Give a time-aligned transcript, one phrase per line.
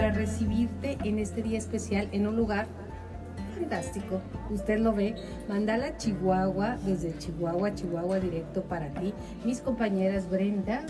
[0.00, 2.66] para recibirte en este día especial en un lugar
[3.54, 4.22] fantástico.
[4.48, 5.14] Usted lo ve.
[5.46, 9.12] Mandala Chihuahua, desde Chihuahua, Chihuahua directo para ti.
[9.44, 10.86] Mis compañeras Brenda,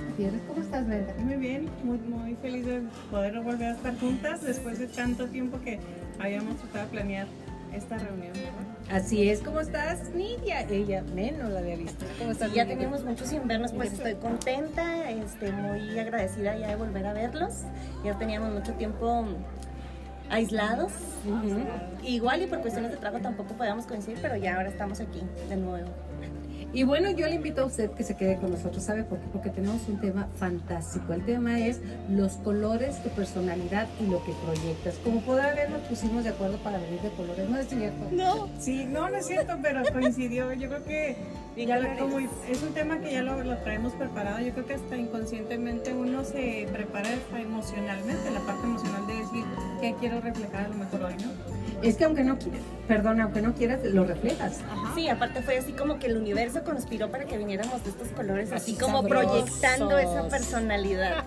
[0.47, 1.13] ¿cómo estás Brenda?
[1.25, 5.59] Muy bien, muy, muy feliz de poder volver a estar juntas después de tanto tiempo
[5.65, 5.81] que
[6.21, 7.27] habíamos tratado de planear
[7.75, 8.33] esta reunión.
[8.91, 10.63] Así es, ¿cómo estás Nidia?
[10.63, 12.05] Ella menos la había visto.
[12.19, 12.51] ¿Cómo estás?
[12.51, 17.07] Sí, ya teníamos mucho sin vernos, pues estoy contenta, este, muy agradecida ya de volver
[17.07, 17.63] a verlos.
[18.05, 19.27] Ya teníamos mucho tiempo
[20.31, 20.93] aislados.
[22.05, 25.57] Igual y por cuestiones de trabajo tampoco podíamos coincidir, pero ya ahora estamos aquí de
[25.57, 25.89] nuevo.
[26.73, 29.27] Y bueno, yo le invito a usted que se quede con nosotros, ¿sabe por qué?
[29.33, 31.13] Porque tenemos un tema fantástico.
[31.13, 34.95] El tema es los colores, tu personalidad y lo que proyectas.
[35.03, 38.09] Como podrá ver, nos pusimos de acuerdo para venir de colores, ¿no es cierto?
[38.13, 40.53] No, sí, no, no es cierto, pero coincidió.
[40.53, 41.17] Yo creo que
[41.57, 44.39] ya como es un tema que ya lo, lo traemos preparado.
[44.41, 49.45] Yo creo que hasta inconscientemente uno se prepara emocionalmente, la parte emocional de decir
[49.81, 51.60] qué quiero reflejar a lo mejor hoy, ¿no?
[51.83, 54.59] Es que aunque no quieras, perdón, aunque no quieras, lo reflejas.
[54.95, 58.53] Sí, aparte fue así como que el universo conspiró para que viniéramos de estos colores,
[58.53, 59.31] así, Así como sabrosos.
[59.31, 61.25] proyectando esa personalidad.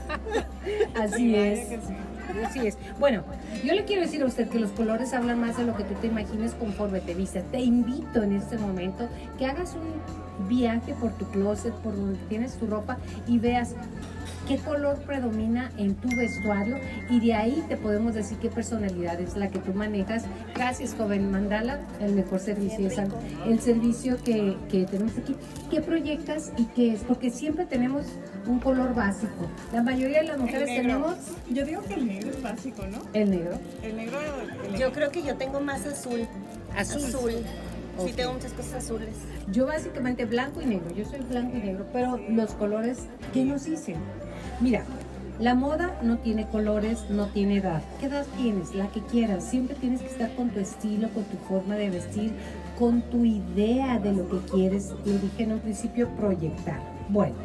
[0.95, 1.67] Así es.
[2.45, 2.77] Así es.
[2.99, 3.23] Bueno,
[3.63, 5.93] yo le quiero decir a usted que los colores hablan más de lo que tú
[5.95, 7.43] te imagines conforme te vistas.
[7.51, 9.07] Te invito en este momento
[9.37, 13.75] que hagas un viaje por tu closet, por donde tienes tu ropa y veas
[14.47, 16.77] qué color predomina en tu vestuario
[17.09, 20.25] y de ahí te podemos decir qué personalidad es la que tú manejas.
[20.53, 22.97] Gracias, joven Mandala, el mejor servicio es
[23.45, 25.35] el servicio que, que tenemos aquí.
[25.69, 27.01] ¿Qué proyectas y qué es?
[27.01, 28.05] Porque siempre tenemos
[28.45, 29.49] un color básico.
[29.71, 31.15] La mayoría de las mujeres tenemos
[31.49, 32.99] Yo digo que el negro es básico, ¿no?
[33.13, 33.51] el negro.
[33.81, 34.77] El negro, el negro.
[34.77, 36.27] Yo creo que yo tengo más azul.
[36.75, 37.01] Azul.
[37.99, 38.15] Sí, Ok.
[38.15, 39.09] tengo muchas cosas azules.
[39.51, 42.99] Yo básicamente blanco y negro, yo soy blanco y negro, pero los colores,
[43.33, 43.97] ¿qué nos dicen?
[44.61, 44.83] Mira,
[45.39, 47.83] la moda no tiene colores, no tiene edad.
[47.99, 48.73] ¿Qué edad tienes?
[48.73, 49.43] La que quieras.
[49.43, 52.31] Siempre tienes que estar con tu estilo, con tu forma de vestir,
[52.79, 54.89] con tu idea de lo que quieres.
[55.05, 56.79] Lo dije en un principio, proyectar.
[57.09, 57.35] Bueno,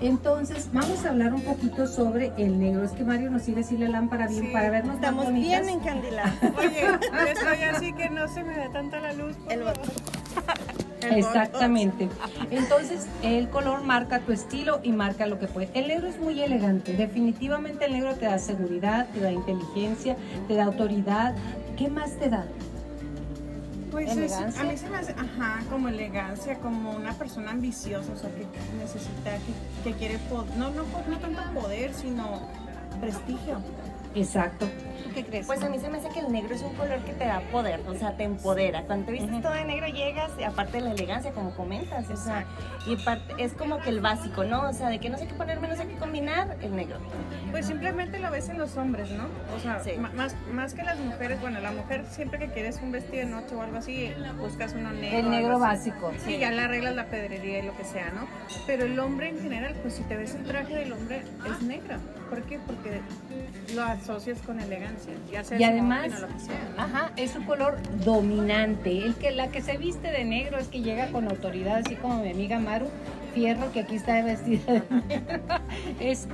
[0.00, 2.84] entonces vamos a hablar un poquito sobre el negro.
[2.84, 5.62] Es que Mario nos sigue así la lámpara bien Sí, para vernos Estamos bonitas.
[5.62, 6.32] bien encandilados.
[6.58, 9.36] Oye, yo estoy así que no se me ve tanta la luz.
[9.48, 9.62] El.
[11.10, 12.08] Exactamente.
[12.50, 15.70] Entonces, el color marca tu estilo y marca lo que puedes.
[15.74, 16.94] El negro es muy elegante.
[16.94, 20.16] Definitivamente el negro te da seguridad, te da inteligencia,
[20.48, 21.34] te da autoridad.
[21.76, 22.44] ¿Qué más te da?
[24.04, 28.16] Pues es- a mí se me hace, ajá, como elegancia, como una persona ambiciosa, o
[28.16, 28.46] sea, que
[28.78, 30.18] necesita, que, que quiere,
[30.58, 32.42] no, no, no tanto poder, sino
[33.00, 33.62] prestigio.
[34.16, 34.66] Exacto.
[35.04, 35.46] ¿Tú qué crees?
[35.46, 37.40] Pues a mí se me hace que el negro es un color que te da
[37.52, 38.82] poder, o sea, te empodera.
[38.82, 42.16] Cuando te vistes todo de negro llegas, y aparte de la elegancia, como comentas, o
[42.16, 42.44] sea,
[42.86, 44.68] y parte, es como que el básico, ¿no?
[44.68, 46.96] O sea, de que no sé qué ponerme, no sé qué combinar, el negro.
[47.50, 49.24] Pues simplemente lo ves en los hombres, ¿no?
[49.54, 49.92] O sea, Sí.
[49.98, 53.54] más, más que las mujeres, bueno, la mujer siempre que quieres un vestido de noche
[53.54, 55.18] o algo así, buscas uno negro.
[55.18, 56.12] El negro básico.
[56.24, 58.26] Sí, ya le arreglas la pedrería y lo que sea, ¿no?
[58.66, 61.96] Pero el hombre en general, pues si te ves el traje del hombre, es negro.
[62.28, 62.58] ¿Por qué?
[62.66, 63.00] Porque
[63.74, 66.74] lo asocias con elegancia, ya sea Y además, smoking o lo que sea.
[66.76, 68.98] ajá, es un color dominante.
[69.04, 72.22] El que la que se viste de negro es que llega con autoridad, así como
[72.22, 72.86] mi amiga Maru
[73.34, 75.40] Fierro, que aquí está vestida de negro.
[76.00, 76.26] Es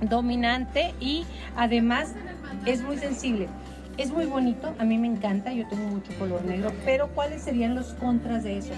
[0.00, 1.24] dominante y
[1.56, 2.14] además
[2.66, 3.48] es muy sensible.
[3.96, 7.74] Es muy bonito, a mí me encanta, yo tengo mucho color negro, pero ¿cuáles serían
[7.74, 8.72] los contras de eso?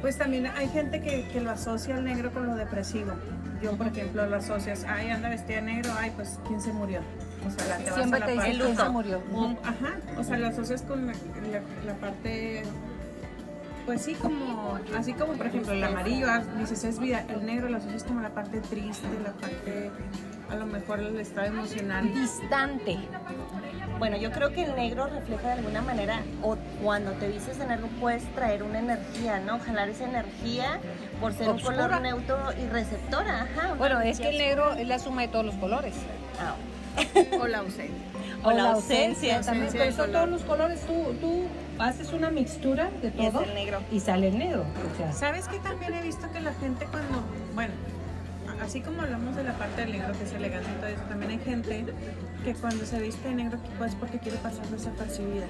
[0.00, 3.12] Pues también hay gente que, que lo asocia al negro con lo depresivo.
[3.62, 7.00] Yo, por ejemplo, lo asocias, ay, anda vestida negro, ay, pues, ¿quién se murió?
[7.46, 9.22] O sea, la, te vas Siempre a la te dicen se murió.
[9.34, 12.62] O- Ajá, o sea, lo asocias con la, la- la parte,
[13.86, 17.68] pues sí, como, así como por ejemplo el amarillo, ah, dices es vida, el negro
[17.68, 19.90] lo asocias como la parte triste, la parte,
[20.50, 22.12] a lo mejor el estado emocional.
[22.14, 22.98] Distante.
[24.00, 27.66] Bueno, yo creo que el negro refleja de alguna manera, o cuando te vistes de
[27.66, 29.58] negro puedes traer una energía, ¿no?
[29.60, 30.80] Jalar esa energía
[31.20, 31.76] por ser Obscura.
[31.76, 33.74] un color neutro y receptora, ajá.
[33.74, 35.94] Bueno, es que el negro es la suma de todos los colores.
[36.40, 36.54] Ah,
[37.40, 37.94] O la ausencia.
[38.42, 40.12] O la ausencia, también, ausencia pero de son color.
[40.12, 40.80] todos los colores.
[40.86, 41.42] Tú, tú
[41.78, 43.80] haces una mixtura de y es todo el negro.
[43.92, 44.64] y sale el negro.
[44.92, 47.22] O sea, ¿Sabes que también he visto que la gente cuando,
[47.54, 47.74] bueno,
[48.62, 51.30] así como hablamos de la parte del negro que es elegante y todo eso, también
[51.32, 51.84] hay gente
[52.44, 55.46] que cuando se viste de negro pues porque quiere pasar desapercibida.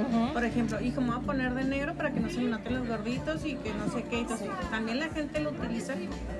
[0.00, 0.32] ujú.
[0.32, 2.74] Por ejemplo, hijo, me voy a poner de negro para que no se me noten
[2.78, 4.20] los gorditos y que no sé qué.
[4.20, 5.94] Entonces, también la gente lo utiliza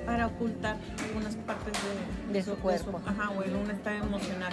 [0.07, 0.77] para ocultar
[1.09, 1.73] algunas partes
[2.29, 3.01] de, De su cuerpo.
[3.07, 4.53] ajá, o en un estado emocional.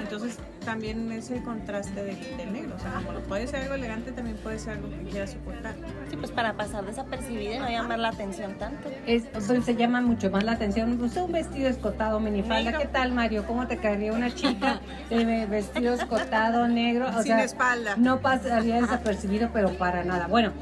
[0.00, 2.76] Entonces, también es el contraste del, del negro.
[2.76, 5.74] O sea, como lo puede ser algo elegante, también puede ser algo que quieras ocultar.
[6.10, 8.90] Sí, pues para pasar desapercibida y no llamar la atención tanto.
[9.06, 10.96] Es, pues, se llama mucho más la atención.
[10.98, 12.70] Pues un vestido escotado, minifalda.
[12.70, 12.80] Negro.
[12.80, 13.44] ¿Qué tal, Mario?
[13.46, 14.80] ¿Cómo te caería una chica
[15.10, 17.08] de vestido escotado negro?
[17.08, 17.94] O Sin sea, espalda.
[17.96, 20.26] no pasaría desapercibido, pero para nada.
[20.26, 20.52] Bueno,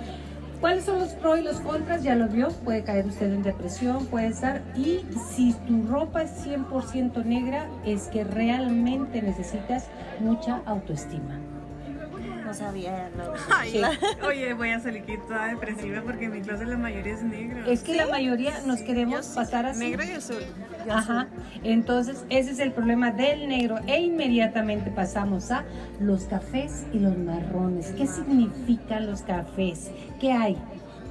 [0.60, 2.02] ¿cuáles son los pros y los contras?
[2.02, 4.62] Ya lo vio, puede caer usted en depresión, puede estar.
[4.76, 9.86] Y si tu ropa es 100% negra, es que realmente necesitas
[10.20, 11.38] mucha autoestima.
[12.46, 13.10] No sabía.
[13.16, 13.24] No.
[13.56, 13.82] Ay, Sí.
[14.24, 17.66] Oye, voy a salir aquí toda depresiva porque mi closet la mayoría es negro.
[17.66, 19.80] Es que la mayoría nos queremos Yo sí, pasar así.
[19.80, 20.42] Negro y azul.
[20.88, 21.26] Ajá.
[21.64, 23.78] Entonces, ese es el problema del negro.
[23.86, 25.64] E inmediatamente pasamos a
[25.98, 27.88] los cafés y los marrones.
[27.96, 29.90] ¿Qué significan los cafés?
[30.20, 30.56] ¿Qué hay?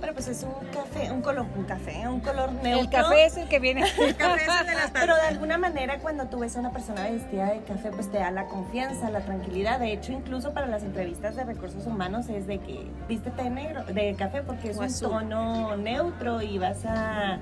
[0.05, 2.79] Pero pues es un café, un color, un café, un color neutro.
[2.79, 3.81] El café es el que viene.
[3.99, 6.71] El café es el de las Pero de alguna manera cuando tú ves a una
[6.71, 9.79] persona vestida de café, pues te da la confianza, la tranquilidad.
[9.79, 13.83] De hecho, incluso para las entrevistas de recursos humanos es de que vístete de negro,
[13.85, 15.09] de café, porque es O un azul.
[15.09, 17.39] tono neutro y vas a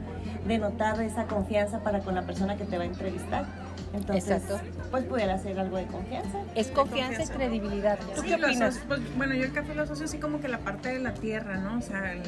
[0.48, 3.44] denotar esa confianza para con la persona que te va a entrevistar.
[3.94, 4.60] Entonces, Exacto.
[4.90, 6.40] pues pudiera ser algo de confianza.
[6.56, 8.00] Es confianza y credibilidad.
[8.16, 8.80] ¿Tú Sí, qué opinas?
[8.88, 11.58] pues, bueno, yo el café lo asocio así como que la parte de la tierra,
[11.58, 11.78] ¿no?
[11.78, 12.24] O sea, el-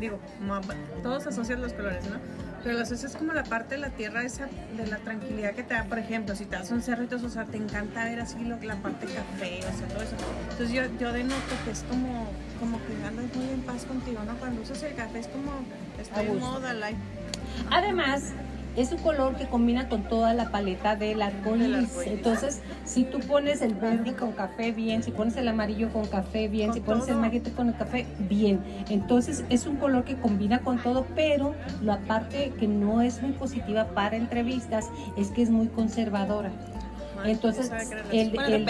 [0.00, 0.60] digo, como a-
[1.02, 2.16] todos asocian los colores, ¿no?
[2.62, 5.72] Pero lo asocias como la parte de la tierra, esa de la tranquilidad que te
[5.74, 8.60] da, por ejemplo, si te das un cerrito, o sea, te encanta ver así lo-
[8.62, 10.14] la parte café, o sea, todo eso.
[10.50, 14.34] Entonces yo, yo denoto que es como, como que andas muy en paz contigo, ¿no?
[14.36, 15.52] Cuando usas el café es como,
[15.98, 16.98] estoy en moda, like.
[17.70, 18.24] Además,
[18.76, 21.90] es un color que combina con toda la paleta del arco iris.
[22.12, 25.02] Entonces, si tú pones el verde con café, bien.
[25.02, 26.68] Si pones el amarillo con café, bien.
[26.68, 28.60] Con si pones el magenta con el café, bien.
[28.88, 33.32] Entonces, es un color que combina con todo, pero la parte que no es muy
[33.32, 36.50] positiva para entrevistas es que es muy conservadora.
[37.26, 37.70] Entonces,
[38.12, 38.64] el, el-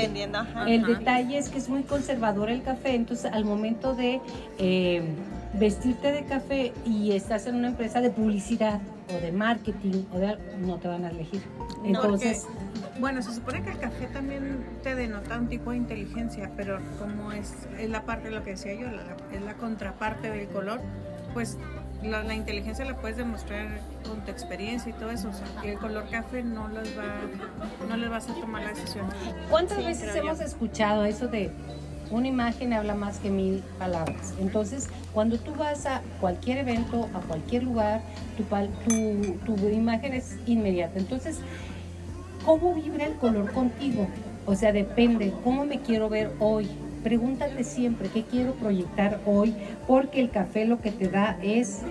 [0.66, 4.20] el detalle es que es muy conservador el café, entonces al momento de
[4.58, 5.02] eh,
[5.54, 8.80] vestirte de café y estás en una empresa de publicidad
[9.16, 11.42] o de marketing o de algo, no te van a elegir.
[11.82, 12.46] No, Entonces,
[12.98, 17.32] Bueno, se supone que el café también te denota un tipo de inteligencia, pero como
[17.32, 20.80] es, es la parte, lo que decía yo, la- es la contraparte del color,
[21.32, 21.56] pues
[22.02, 23.68] la, la inteligencia la puedes demostrar
[24.06, 25.28] con tu experiencia y todo eso.
[25.30, 27.20] O sea, y el color café no les va,
[27.88, 29.06] no les vas a tomar la decisión.
[29.48, 30.20] ¿cuántas Sí, veces yo.
[30.22, 31.50] hemos escuchado eso de
[32.10, 34.34] una imagen habla más que mil palabras?
[34.40, 38.02] Entonces, cuando tú vas a cualquier evento, a cualquier lugar,
[38.36, 38.44] tu,
[39.44, 40.98] tu, tu imagen es inmediata.
[40.98, 41.40] Entonces,
[42.44, 44.08] ¿Cómo vibra el color contigo?
[44.46, 46.68] O sea, depende, ¿cómo me quiero ver hoy?
[47.02, 49.54] Pregúntate siempre, ¿qué quiero proyectar hoy?
[49.86, 51.82] Porque el café lo que te da es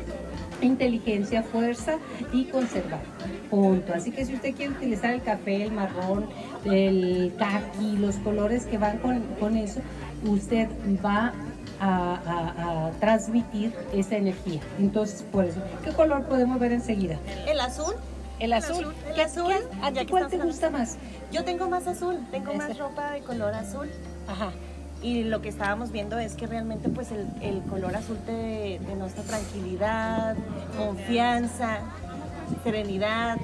[0.62, 1.98] inteligencia, fuerza
[2.33, 3.01] y conservar.
[3.50, 3.94] Punto.
[3.94, 6.25] Así que si usted quiere utilizar el café, el marrón,
[6.66, 9.81] el kaki, los colores que van con, con eso,
[10.25, 10.68] usted
[11.04, 11.33] va
[11.80, 14.60] a, a- a transmitir esa energía.
[14.80, 17.18] Entonces, por eso, ¿qué color podemos ver enseguida?
[17.48, 17.94] El azul,
[18.39, 18.75] El azul.
[18.83, 20.45] azul, el ¿Qué- azul, qué- ¿A ti cuál te hablando.
[20.45, 20.98] gusta más?
[21.31, 23.89] yo tengo más azul, tengo más ropa de color azul.
[24.27, 24.51] Ajá.
[25.01, 29.21] Y lo que estábamos viendo es que realmente pues el, el color azul te denota
[29.21, 30.36] tranquilidad,
[30.77, 31.80] confianza,
[32.63, 33.38] serenidad.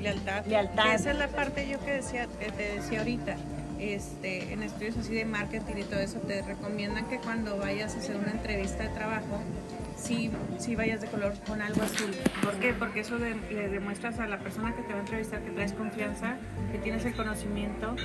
[0.00, 0.44] Lealtad.
[0.46, 0.82] Lealtad.
[0.84, 3.36] Que esa es la parte yo que decía, que te decía ahorita.
[3.80, 7.98] Este, en estudios así de marketing y todo eso te recomiendan que cuando vayas a
[7.98, 9.40] hacer una entrevista de trabajo,
[9.96, 12.10] sí, sí vayas de color con algo azul.
[12.42, 12.74] ¿Por qué?
[12.74, 16.36] Porque eso le demuestras a la persona que te va a entrevistar que traes confianza,
[16.72, 17.96] que tienes el conocimiento,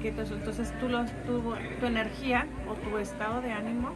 [0.00, 3.94] que entonces, tú, lo- tu, tu energía o tu estado de ánimo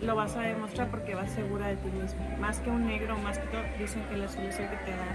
[0.00, 2.26] lo vas a demostrar porque vas segura de ti mismo.
[2.40, 4.90] Más que un negro, más que todo, dicen que el azul es el que te
[4.90, 5.14] da,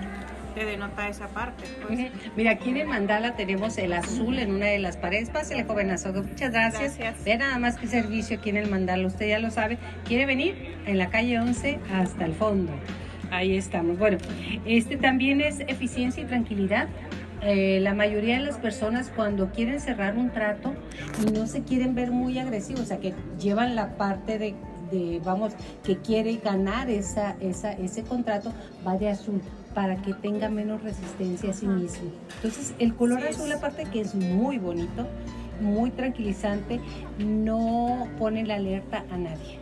[0.58, 1.64] te denota esa parte.
[1.86, 2.00] pues.
[2.36, 5.30] Mira, aquí en el mandala tenemos el azul en una de las paredes.
[5.30, 6.12] Pásale, jovenazo.
[6.12, 6.98] Muchas gracias.
[6.98, 7.24] Gracias.
[7.24, 9.06] Ve nada más que servicio aquí en el mandala.
[9.06, 9.78] Usted ya lo sabe.
[10.06, 10.76] ¿Quiere venir?
[10.88, 12.72] En la calle 11 hasta el fondo.
[13.30, 14.00] Ahí estamos.
[14.00, 14.18] Bueno,
[14.66, 16.88] este también es eficiencia y tranquilidad.
[17.44, 20.74] Eh, la mayoría de las personas cuando quieren cerrar un trato
[21.24, 24.56] y no se quieren ver muy agresivos, o sea, que llevan la parte de,
[24.92, 28.52] de, vamos, que quiere ganar esa, esa, ese contrato,
[28.86, 29.40] va de azul
[29.78, 32.10] para que tenga menos resistencia a sí mismo.
[32.38, 35.06] Entonces, el color Sí, azul, aparte que es muy bonito,
[35.62, 36.80] muy tranquilizante,
[37.20, 39.60] no pone la alerta a nadie.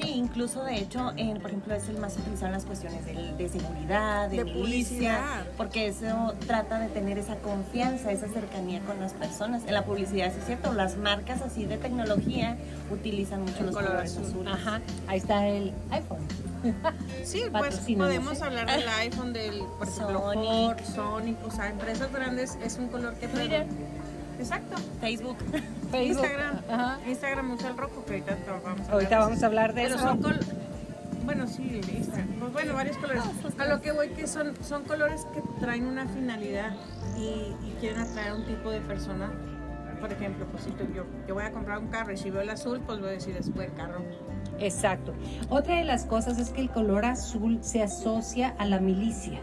[0.00, 3.14] Sí, incluso de hecho, en, por ejemplo, es el más utilizado en las cuestiones de,
[3.36, 5.46] de seguridad, de, De milicia, publicidad.
[5.56, 9.62] porque eso trata de tener esa confianza, esa cercanía con las personas.
[9.66, 12.56] En la publicidad, sí es cierto, las marcas así de tecnología
[12.92, 14.24] utilizan mucho El los color colores azul.
[14.26, 14.52] azules.
[14.54, 16.20] Ajá, ahí está el iPhone.
[17.24, 18.44] Sí, pues podemos ¿eh?
[18.44, 20.42] hablar del iPhone, del por ejemplo, Sony.
[20.42, 23.66] Ford, Sony, o sea, empresas grandes es un color que Twitter.
[24.38, 24.76] Exacto.
[25.00, 25.36] Facebook.
[25.90, 26.24] Facebook.
[26.24, 26.58] Instagram.
[26.70, 26.98] Ajá.
[27.06, 30.04] Instagram usa el rojo, que ahorita vamos a Ahorita vamos a hablar de Pero eso.
[30.04, 30.20] son
[31.24, 32.28] bueno, sí, Instagram.
[32.40, 33.22] Pues bueno, varios colores.
[33.58, 36.72] A lo que voy que son, son colores que traen una finalidad
[37.16, 39.30] y, y quieren atraer a un tipo de persona.
[40.00, 42.40] Por ejemplo, pues si tú- yo, yo voy a comprar un carro y si veo
[42.42, 44.02] el azul, pues voy a decir es buen carro.
[44.62, 45.12] Exacto.
[45.50, 49.40] Otra de las cosas es que el color azul se asocia a la milicia.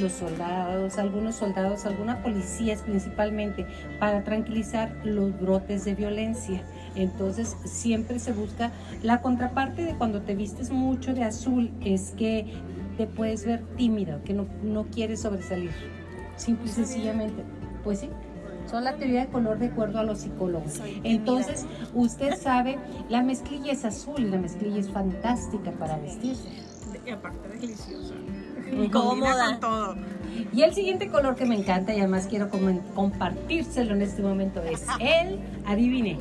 [0.00, 3.66] Los soldados, algunos soldados, algunas policías principalmente,
[4.00, 6.64] para tranquilizar los brotes de violencia.
[6.96, 12.46] Entonces siempre se busca la contraparte de cuando te vistes mucho de azul es que
[12.96, 15.70] te puedes ver tímida, que no, no quieres sobresalir.
[16.34, 17.44] Simple y sencillamente.
[17.84, 18.10] Pues sí,
[18.70, 20.80] son la teoría de color de acuerdo a los psicólogos.
[21.04, 26.48] Entonces, usted sabe, la mezclilla es azul y la mezclilla es fantástica para vestirse.
[27.04, 28.14] Y aparte deliciosa.
[28.72, 29.46] Y cómoda.
[29.52, 29.96] con todo.
[30.52, 32.50] Y el siguiente color que me encanta y además quiero
[32.94, 36.18] compartírselo en este momento es el, adivine,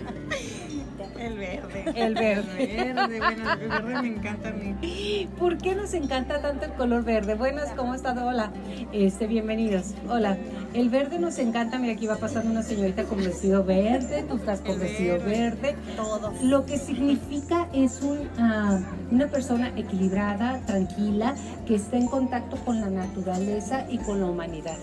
[1.45, 1.83] verde.
[1.95, 2.81] el verde.
[2.81, 5.29] El verde, bueno, el verde me encanta a mí.
[5.37, 7.35] ¿Por qué nos encanta tanto el color verde?
[7.35, 8.17] Buenas, ¿cómo están?
[8.17, 8.51] Hola,
[8.91, 9.93] este, bienvenidos.
[10.09, 10.37] Hola,
[10.73, 11.77] el verde nos encanta.
[11.77, 15.55] Mira, aquí va pasando una señorita con vestido verde, tú estás con vestido verde.
[15.61, 15.75] verde.
[15.95, 16.33] Todo.
[16.41, 18.79] Lo que significa es un, ah,
[19.11, 21.35] una persona equilibrada, tranquila,
[21.65, 24.77] que está en contacto con la naturaleza y con la humanidad.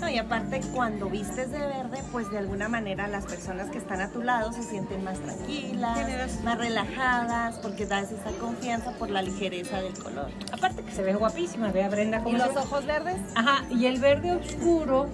[0.00, 4.00] No, y aparte cuando vistes de verde, pues de alguna manera las personas que están
[4.00, 9.22] a tu lado se sienten más tranquilas, más relajadas, porque das esa confianza por la
[9.22, 10.30] ligereza del color.
[10.52, 13.16] Aparte que se ve guapísima, ve a Brenda ¿Y cómo se los ojos verdes?
[13.34, 15.08] Ajá, y el verde oscuro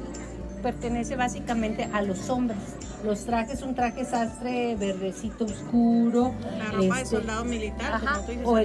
[0.62, 2.58] pertenece básicamente a los hombres.
[3.04, 6.32] Los trajes, un traje sastre verdecito oscuro.
[6.58, 8.46] La ropa de este, soldado militar, Ajá, como tú dices.
[8.46, 8.64] o el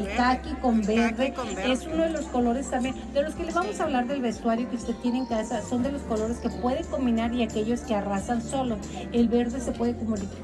[0.62, 1.18] con El verde.
[1.18, 1.72] kaki con verde.
[1.72, 2.96] Es uno de los colores también.
[3.14, 5.82] De los que les vamos a hablar del vestuario que usted tiene en casa, son
[5.82, 8.78] de los colores que puede combinar y aquellos que arrasan solo.
[9.12, 9.96] El verde se puede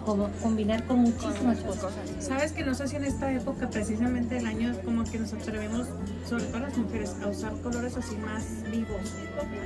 [0.06, 1.92] como- combinar con muchísimas cosas.
[2.20, 5.88] Sabes que no sé si en esta época, precisamente el año, como que nos atrevemos,
[6.28, 9.02] sobre todo las mujeres, a usar colores así más vivos.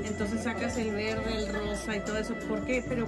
[0.06, 2.34] Entonces sacas el verde, el rosa y todo eso.
[2.50, 2.84] ¿Por qué?
[2.88, 3.06] Pero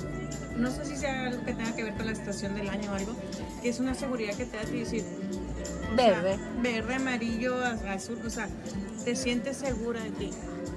[0.58, 2.96] no sé si sea algo que tenga que ver con la estación del año o
[2.96, 3.14] algo,
[3.62, 5.04] que es una seguridad que te da decir.
[5.92, 6.38] o sea, Verde.
[6.62, 8.48] verde, amarillo, az- azul, o sea,
[9.04, 10.30] te sientes segura de ti.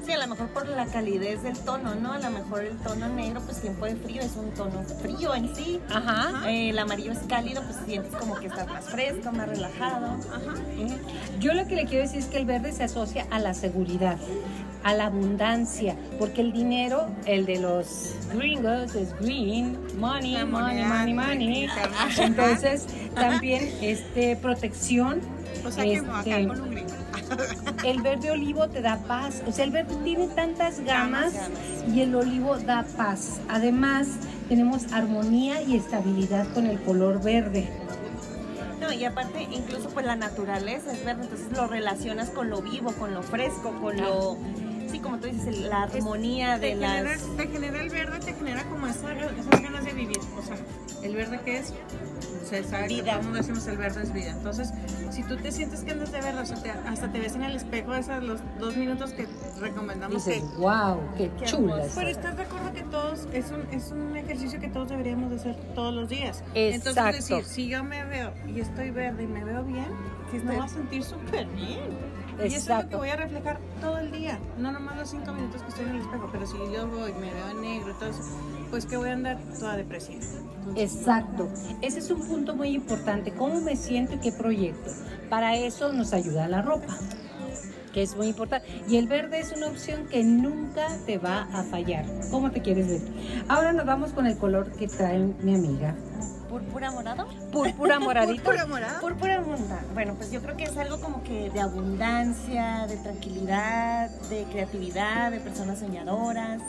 [0.06, 2.12] Sí, a lo mejor por la calidez del tono, ¿no?
[2.12, 5.54] A lo mejor el tono negro, pues tiempo de frío, es un tono frío en
[5.54, 5.80] sí.
[5.90, 6.50] Ajá.
[6.50, 10.06] Eh, el amarillo es cálido, pues sientes como que estás más fresco, más relajado.
[10.06, 10.54] Ajá.
[11.38, 14.16] Yo lo que le quiero decir es que el verde se asocia a la seguridad,
[14.84, 21.14] a la abundancia, porque el dinero, el de los gringos, es green, money, money, money,
[21.14, 21.68] money.
[22.18, 25.20] Entonces, también este, protección.
[25.64, 26.92] O sea que este, con un gringo.
[27.84, 31.50] el verde olivo te da paz, o sea, el verde tiene tantas gamas Gamas,
[31.92, 33.40] y el olivo da paz.
[33.48, 34.08] Además,
[34.48, 37.68] tenemos armonía y estabilidad con el color verde.
[38.80, 42.92] No, y aparte, incluso pues la naturaleza es verde, entonces lo relacionas con lo vivo,
[42.92, 44.36] con lo fresco, con lo...
[44.92, 47.22] Sí, como tú dices, la armonía te de genera, las...
[47.36, 50.18] te genera el verde, te genera como esa- esas ganas de vivir.
[50.38, 50.56] O sea,
[51.02, 51.72] el verde que es,
[52.48, 53.18] se sabe que Vida.
[53.22, 54.30] mundo decimos el verde es vida.
[54.32, 54.70] Entonces,
[55.10, 57.42] si tú te sientes que andas de verde, o sea, te- hasta te ves en
[57.44, 59.26] el espejo esos los dos minutos que
[59.60, 60.56] recomendamos Dices, que...
[60.58, 61.76] wow, qué, Qué chula.
[61.76, 61.80] hermoso.
[61.88, 62.00] está".
[62.00, 65.36] Pero estás de acuerdo que todos, es un, es un ejercicio que todos deberíamos de
[65.36, 66.44] hacer todos los días.
[66.54, 67.16] Entonces Exacto.
[67.36, 69.88] decir, si yo me veo y estoy verde y me veo bien,
[70.30, 72.11] Sí, me voy a sentir súper bien.
[72.46, 74.38] Y eso es lo que voy a reflejar todo el día.
[74.58, 77.32] No nomás los cinco minutos que estoy en el espejo, pero si yo voy, me
[77.32, 78.22] veo en negro y todo eso,
[78.70, 80.22] pues que voy a andar toda depresiva.
[80.66, 81.48] Entonces, Exacto.
[81.80, 83.32] Ese es un punto muy importante.
[83.32, 84.90] ¿Cómo me siento y qué proyecto?
[85.28, 86.96] Para eso nos ayuda la ropa,
[87.92, 88.68] que es muy importante.
[88.88, 92.04] Y el verde es una opción que nunca te va a fallar.
[92.30, 93.02] ¿Cómo te quieres ver?
[93.48, 95.94] Ahora nos vamos con el color que trae mi amiga.
[96.52, 97.26] ¿Púrpura morado?
[97.50, 98.42] Púrpura moradito.
[98.42, 99.00] Púrpura morada.
[99.00, 99.84] Púrpura morada.
[99.94, 105.30] Bueno, pues yo creo que es algo como que de abundancia, de tranquilidad, de creatividad,
[105.30, 106.60] de personas soñadoras.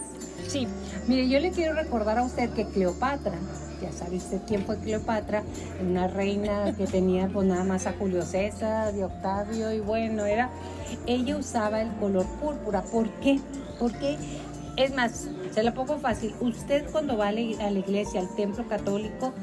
[0.48, 0.70] Sí,
[1.10, 3.34] mire, yo le quiero recordar a usted que Cleopatra,
[3.82, 5.44] ya sabe usted quién fue Cleopatra,
[5.82, 10.50] una reina que tenía pues nada más a Julio César y Octavio y bueno, era,
[11.08, 12.84] ella usaba el color púrpura.
[12.84, 13.42] ¿Por qué?
[13.80, 14.18] Porque,
[14.78, 19.34] es más, se la pongo fácil, usted cuando va a la iglesia, al templo católico,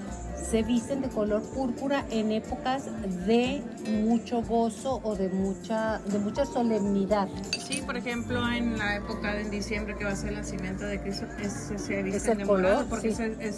[0.48, 2.84] se visten de color púrpura en épocas
[3.26, 3.62] de
[4.04, 7.28] mucho gozo o de mucha, de mucha solemnidad.
[7.66, 10.84] Sí, por ejemplo, en la época de en diciembre que va a ser el nacimiento
[10.84, 13.22] de Cristo, es, se visten el de color, morado porque sí.
[13.22, 13.56] es, es,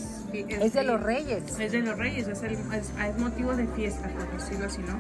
[0.49, 1.59] es- Es de los reyes.
[1.59, 2.63] Es de los reyes, es, el, es,
[3.09, 4.99] es motivo de fiesta, por decirlo así, ¿no?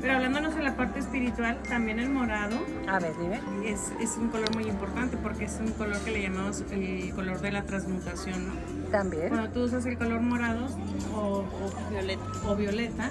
[0.00, 2.56] Pero hablándonos en la parte espiritual, también el morado
[2.88, 3.40] A ver, dime.
[3.70, 7.40] es, es un color muy importante porque es un color que le llamamos el color
[7.40, 8.48] de la transmutación.
[8.48, 8.54] ¿no?
[8.90, 9.28] También.
[9.28, 10.66] Cuando tú usas el color morado
[11.14, 12.22] o, o Violeta.
[12.46, 13.10] o violeta,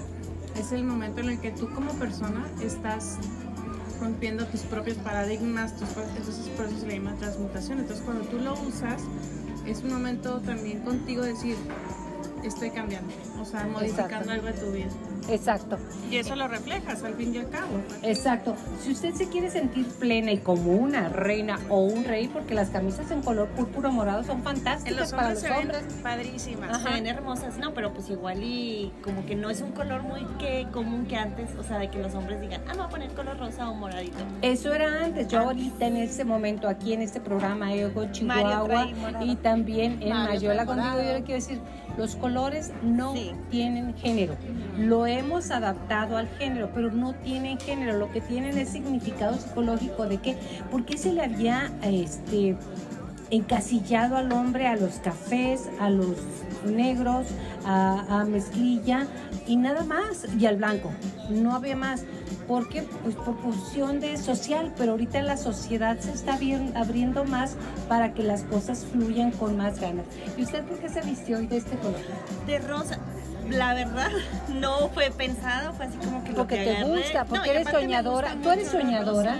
[0.58, 3.17] es el momento en el que tú como persona estás
[4.01, 7.79] rompiendo tus propios paradigmas, tus entonces por eso se le llama transmutación.
[7.79, 9.01] Entonces cuando tú lo usas,
[9.67, 11.55] es un momento también contigo de decir,
[12.43, 14.31] estoy cambiando, o sea, modificando Exacto.
[14.31, 14.88] algo de tu vida.
[15.28, 15.78] Exacto.
[16.10, 17.68] Y eso lo reflejas al fin y al cabo.
[18.04, 18.56] Exacto.
[18.82, 22.70] Si usted se quiere sentir plena y como una reina o un rey, porque las
[22.70, 26.02] camisas en color púrpura morado son fantásticas los para hombres los se ven hombres.
[26.02, 26.70] padrísimas.
[26.70, 26.88] Ajá.
[26.88, 30.26] Se ven hermosas, no, pero pues igual y como que no es un color muy
[30.38, 32.90] que común que antes, o sea, de que los hombres digan, ah, me voy a
[32.90, 34.18] poner color rosa o moradito.
[34.42, 35.28] Eso era antes.
[35.28, 38.88] Yo ahorita en este momento aquí en este programa Ego Chihuahua
[39.22, 41.60] y también en Mario Mayola contigo yo le quiero decir,
[42.00, 43.32] los colores no Sí.
[43.51, 44.36] tienen género.
[44.77, 47.98] Lo hemos adaptado al género, pero no tienen género.
[48.00, 50.38] Lo que tienen es significado psicológico de que,
[50.72, 52.56] ¿por qué se le había este
[53.32, 56.15] encasillado al hombre a los cafés, a los
[56.65, 57.27] negros,
[57.65, 59.06] a, a mezclilla
[59.46, 60.91] y nada más, y al blanco.
[61.29, 62.06] No había más.
[62.50, 62.82] ¿Por qué?
[63.03, 67.56] Pues por función de social, pero ahorita la sociedad se está abri- abriendo más
[67.88, 70.06] para que las cosas fluyan con más ganas.
[70.36, 72.01] ¿Y usted por qué se vistió hoy de este color?
[72.48, 72.98] De rosa.
[73.50, 74.10] La verdad,
[74.50, 76.89] no fue pensado, fue así como que lo Porque que te agarré.
[77.01, 78.27] gusta, No, porque y eres soñadora.
[78.34, 79.38] gusta Tú eres soñadora.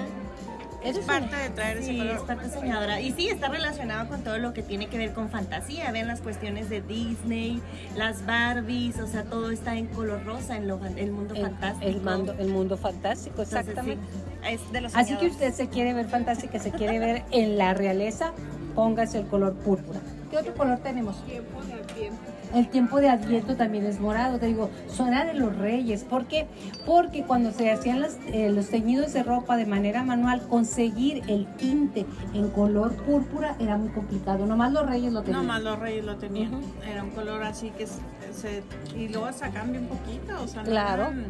[0.84, 2.26] Es parte de traer ese Sí, es color.
[2.28, 3.02] parte soñadora.
[3.02, 5.92] Y sí, está relacionado con todo lo que tiene que ver con fantasía.
[5.92, 7.62] Ven las cuestiones de Disney,
[7.98, 11.86] las Barbies, o sea, todo está en color rosa en lo, el mundo el, fantástico.
[11.90, 14.04] el mando- el mundo fantástico, Entonces, exactamente.
[14.14, 17.58] sí, es de los Así que usted se quiere ver fantástica, se quiere ver en
[17.58, 18.32] la realeza,
[18.74, 20.00] póngase el color púrpura.
[20.32, 21.26] ¿Qué otro color tenemos?
[21.26, 22.18] Tiempo de tiempo.
[22.54, 26.04] El tiempo de Adviento también es morado, te digo, suena de los reyes.
[26.04, 26.48] ¿Por qué?
[26.86, 31.46] Porque cuando se hacían las- eh, los teñidos de ropa de manera manual, conseguir el
[31.58, 34.46] tinte en color púrpura era muy complicado.
[34.48, 35.42] Nomás los reyes lo tenían.
[35.42, 36.52] No más los reyes lo tenían.
[36.92, 38.00] Era un color así que se,
[38.34, 38.64] se-
[38.98, 41.04] y luego hasta cambia un poquito, o sea, no Claro.
[41.04, 41.26] eran,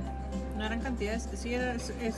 [0.58, 2.16] no eran cantidades, sí era, es- es-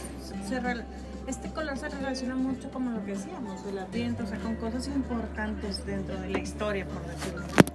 [0.48, 0.84] se rel-
[1.28, 4.88] este color se relaciona mucho como lo que decíamos, del adviento, o sea, con cosas
[4.88, 7.71] importantes dentro de la historia, por decirlo.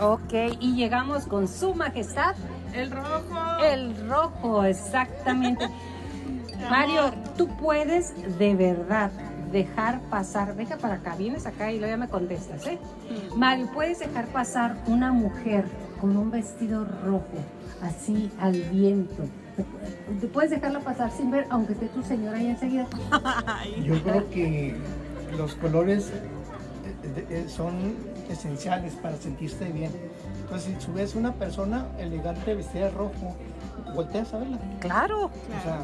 [0.00, 2.34] Ok, y llegamos con su majestad,
[2.72, 3.64] El rojo.
[3.64, 5.68] el rojo, exactamente.
[6.70, 9.10] Mario, tú puedes de verdad
[9.50, 12.78] dejar pasar, deja para acá, vienes acá y luego ya me contestas, ¿eh?
[13.36, 15.66] Mario, puedes dejar pasar una mujer
[16.00, 17.26] con un vestido rojo,
[17.82, 19.24] así al viento.
[20.32, 22.86] Puedes dejarla pasar sin ver, aunque esté tu señora ahí enseguida.
[23.84, 24.74] Yo creo que
[25.36, 26.10] los colores
[27.48, 27.96] son
[28.30, 29.90] esenciales para sentirse bien.
[30.42, 33.34] Entonces, si ves una persona elegante vestida de rojo,
[33.94, 34.58] volteas a verla.
[34.80, 35.26] Claro.
[35.26, 35.78] O sea,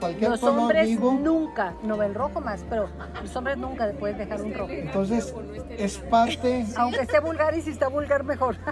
[0.00, 1.12] cualquier Los hombres vivo.
[1.12, 2.88] nunca, no el rojo más, pero
[3.22, 4.70] los hombres nunca puedes dejar un rojo.
[4.72, 5.34] Entonces,
[5.70, 6.66] es parte.
[6.76, 8.56] Aunque esté vulgar y si está vulgar mejor.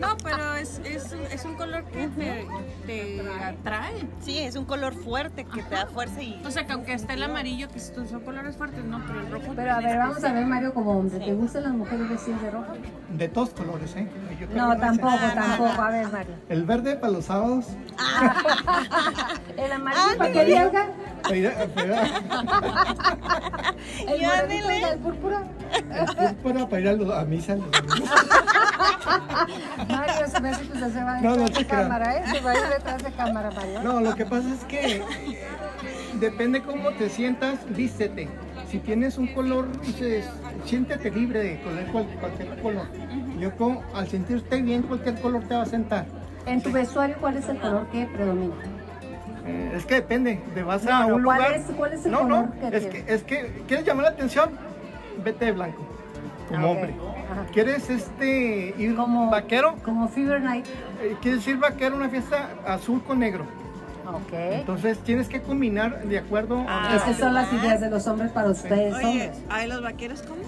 [0.00, 2.46] No, pero es, es, un- es un color que te,
[2.86, 4.06] te atrae.
[4.20, 6.40] Sí, es un color fuerte que te da fuerza y...
[6.44, 9.52] O sea, que aunque esté el amarillo, que son colores fuertes, no, pero el rojo.
[9.54, 12.50] Pero a ver, vamos a ver, Mario, como hombre, ¿te gustan las mujeres vestidas de
[12.50, 12.72] rojo?
[13.10, 14.08] De todos colores, ¿eh?
[14.40, 15.82] Yo creo No, tampoco, tampoco.
[15.82, 16.34] A ver, Mario.
[16.48, 17.66] El verde para los sábados.
[19.56, 20.86] ¿El amarillo para qué dialga?
[21.22, 23.74] Para ir a- para ir a-
[24.12, 24.82] ¿El Y ándele.
[24.92, 25.42] el púrpura?
[25.72, 27.56] el púrpura para ir a, a misa.
[29.88, 32.22] Mario, se me hace que usted se va No, no detrás te de cámara, ¿eh?
[32.32, 33.82] Se va a ir detrás de cámara, Mario.
[33.82, 35.02] No, lo que pasa es que
[36.14, 38.28] depende cómo te sientas, vístete.
[38.70, 40.24] Si tienes un color, dices,
[40.64, 42.86] siéntete libre de poner cual- cualquier color.
[43.38, 46.06] Yo como, al sentirte bien, cualquier color te va a sentar.
[46.46, 48.54] En tu vestuario, ¿cuál es el color que predomina?
[49.50, 51.52] Eh, es que depende, te vas No, a un ¿cuál lugar.
[51.54, 54.10] es- cuál es el no, color no, que es que, es que quieres llamar la
[54.10, 54.50] atención,
[55.24, 55.82] vete de blanco,
[56.48, 56.94] como Ah, hombre.
[57.30, 57.46] Ajá.
[57.52, 59.76] ¿Quieres este ir Como vaquero?
[59.84, 60.66] Como Fever Night.
[61.00, 63.44] Eh, ¿Quieres ir vaquero a una fiesta azul con negro?
[64.06, 64.32] Ok.
[64.32, 68.48] Entonces tienes que combinar de acuerdo a Estas son las ideas de los hombres para
[68.50, 69.30] ustedes, Oye, hombres.
[69.48, 70.40] ¿hay los vaqueros cómo?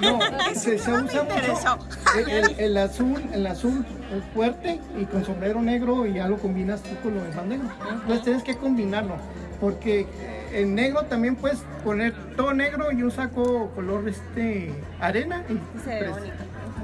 [0.00, 0.18] No,
[0.54, 1.78] se, se usa mucho
[2.18, 6.36] el, el- el azul, el azul el fuerte y con sombrero negro y ya lo
[6.38, 7.68] combinas tú con lo demás negro.
[8.02, 9.16] Entonces tienes que combinarlo,
[9.60, 10.06] porque
[10.52, 15.90] en negro también puedes poner todo negro y un saco color este arena y Se
[15.90, 16.34] ve pres- bonito.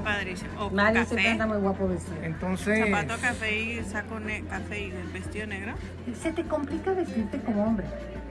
[0.03, 0.49] Padrísimo.
[0.65, 2.17] O Mario anda muy guapo vestido.
[2.23, 5.73] Entonces, Zapato café y saco ne- café y el vestido negro.
[6.21, 7.85] Se te complica vestirte como hombre.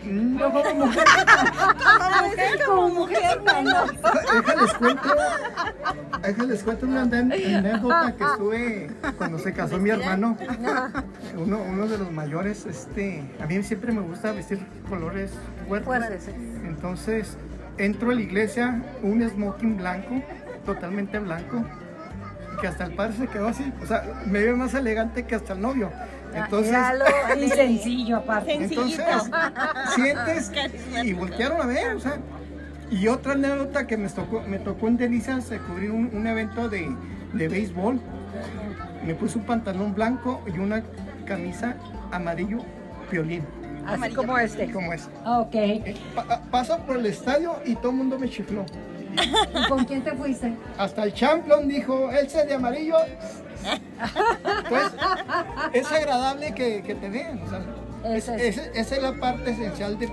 [0.05, 1.05] mm, No como mujer.
[2.67, 3.91] como mujer, menos.
[4.33, 5.09] déjales cuento,
[6.23, 10.37] déjales cuento una anécdota que estuve cuando se casó mi hermano.
[11.37, 15.33] Uno, uno de los mayores, este, a mí siempre me gusta vestir colores
[15.69, 16.29] fuertes.
[16.65, 17.37] Entonces,
[17.79, 20.23] entro a la iglesia, un smoking blanco,
[20.65, 21.65] totalmente blanco,
[22.61, 25.53] que hasta el padre se quedó así, o sea, me ve más elegante que hasta
[25.55, 25.91] el novio.
[26.35, 27.05] Entonces, Míralo,
[27.41, 28.57] y sencillo aparte.
[28.59, 29.03] Sencillito.
[29.03, 29.31] entonces
[29.95, 30.53] sientes
[31.05, 32.19] y voltearon a ver, o sea.
[32.91, 36.69] Y otra anécdota que me tocó, me tocó en Delicias eh, cubrir un, un evento
[36.69, 36.89] de,
[37.33, 38.01] de béisbol.
[39.05, 40.83] Me puse un pantalón blanco y una
[41.25, 41.77] camisa
[42.11, 42.59] amarillo
[43.11, 43.45] violín,
[43.87, 44.71] Así como este.
[44.73, 45.09] como es.
[45.25, 45.55] Ok.
[45.55, 48.65] Eh, pa- paso por el estadio y todo el mundo me chifló.
[49.13, 50.55] ¿Y con quién te fuiste?
[50.79, 52.97] Hasta el champion dijo, él se de amarillo.
[54.69, 54.83] Pues
[55.73, 57.41] es agradable que, que te vean.
[57.43, 57.59] o sea,
[58.15, 58.59] es- Eso es.
[58.59, 60.09] es- esa es la parte esencial de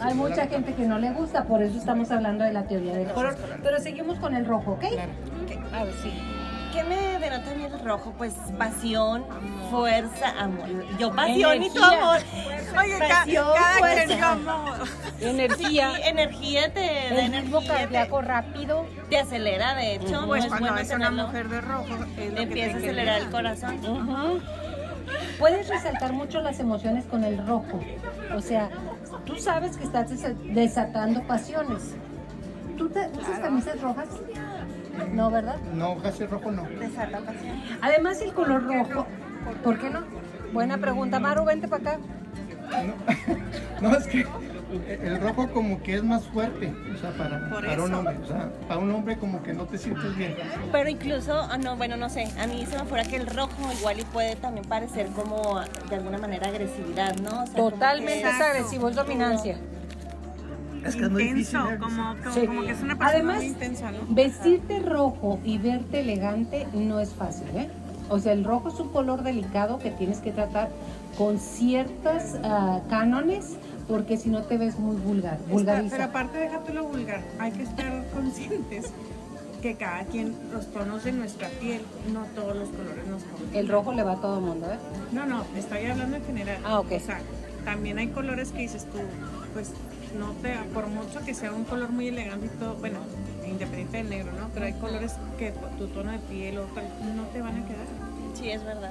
[0.00, 3.08] Hay mucha gente que no le gusta, por eso estamos hablando de la teoría del
[3.12, 3.36] color.
[3.62, 4.80] Pero seguimos con el rojo, ¿ok?
[4.80, 5.12] Claro.
[5.72, 6.12] A ver, sí.
[6.72, 8.14] ¿Qué me denota a mí el rojo?
[8.16, 9.24] Pues pasión,
[9.70, 10.68] fuerza, amor.
[10.98, 12.18] Yo pasión y tu amor.
[12.80, 14.04] Oye, pasión, cada fuerza.
[14.06, 14.64] quien yo amo.
[15.20, 15.92] Energía.
[15.96, 16.80] Sí, energía te
[17.14, 18.86] da energía, te, rápido.
[19.10, 20.24] te acelera, de hecho.
[20.26, 23.20] Pues es cuando bueno ves a una mujer de rojo, es lo Empieza a acelerar
[23.20, 24.42] el corazón.
[25.38, 27.80] Puedes resaltar mucho las emociones con el rojo.
[28.34, 28.70] O sea,
[29.26, 31.94] tú sabes que estás desa- desatando pasiones.
[32.78, 34.06] ¿Tú te usas camisas rojas?
[35.12, 35.56] No, ¿verdad?
[35.74, 36.64] No, casi rojo no.
[36.78, 37.62] Desata pasión.
[37.80, 39.06] Además, el color rojo.
[39.62, 40.00] ¿Por qué no?
[40.52, 41.18] Buena pregunta.
[41.18, 41.98] Maru, vente para acá.
[43.80, 44.26] No, no, es que
[45.02, 47.36] el rojo como que es más fuerte, o sea, para,
[47.82, 48.16] un hombre.
[48.22, 50.34] O sea, para un hombre como que no te sientes bien.
[50.70, 53.70] Pero incluso, ah, no, bueno, no sé, a mí se me fuera que el rojo
[53.78, 57.42] igual y puede también parecer como de alguna manera agresividad, ¿no?
[57.42, 59.58] O sea, como Totalmente es agresivo, es dominancia.
[60.84, 61.58] Es que es muy difícil.
[61.60, 61.78] Intenso, ¿eh?
[61.78, 62.46] como, como, Sí.
[62.46, 63.98] como que es una persona Además, muy intensa, ¿no?
[64.08, 67.68] vestirte rojo y verte elegante no es fácil, ¿eh?
[68.08, 70.70] O sea, el rojo es un color delicado que tienes que tratar
[71.16, 73.56] con ciertas ah, cánones
[73.88, 75.90] porque si no te ves muy vulgar, Está- vulgariza.
[75.96, 78.92] pero aparte déjate lo vulgar, hay que estar conscientes
[79.62, 83.56] que cada quien, los tonos de nuestra piel, no todos los colores nos convienen.
[83.56, 84.76] El rojo le va a todo el mundo, ¿eh?
[85.12, 86.58] No, no, estoy hablando en general.
[86.64, 86.92] Ah, ok.
[86.96, 87.20] O sea,
[87.64, 88.98] también hay colores que dices tú,
[89.54, 89.70] pues
[90.18, 92.98] no te, por mucho que sea un color muy elegante y todo, bueno,
[93.46, 94.48] independiente del negro, ¿no?
[94.54, 97.86] Pero hay colores que tu tono de piel o tal, no te van a quedar.
[98.34, 98.90] Sí, es verdad.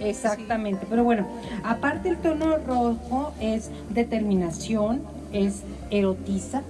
[0.00, 1.28] Exactamente, pero bueno,
[1.62, 5.02] aparte el tono rojo es determinación,
[5.32, 6.62] es erotiza,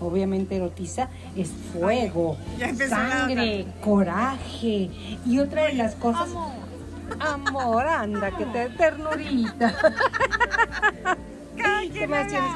[0.00, 2.36] obviamente erotiza, es fuego,
[2.88, 4.90] sangre, coraje
[5.26, 6.28] y otra de las cosas...
[7.20, 9.74] Amor, anda, que te ternurita.
[11.98, 12.50] ¿Qué más tienes?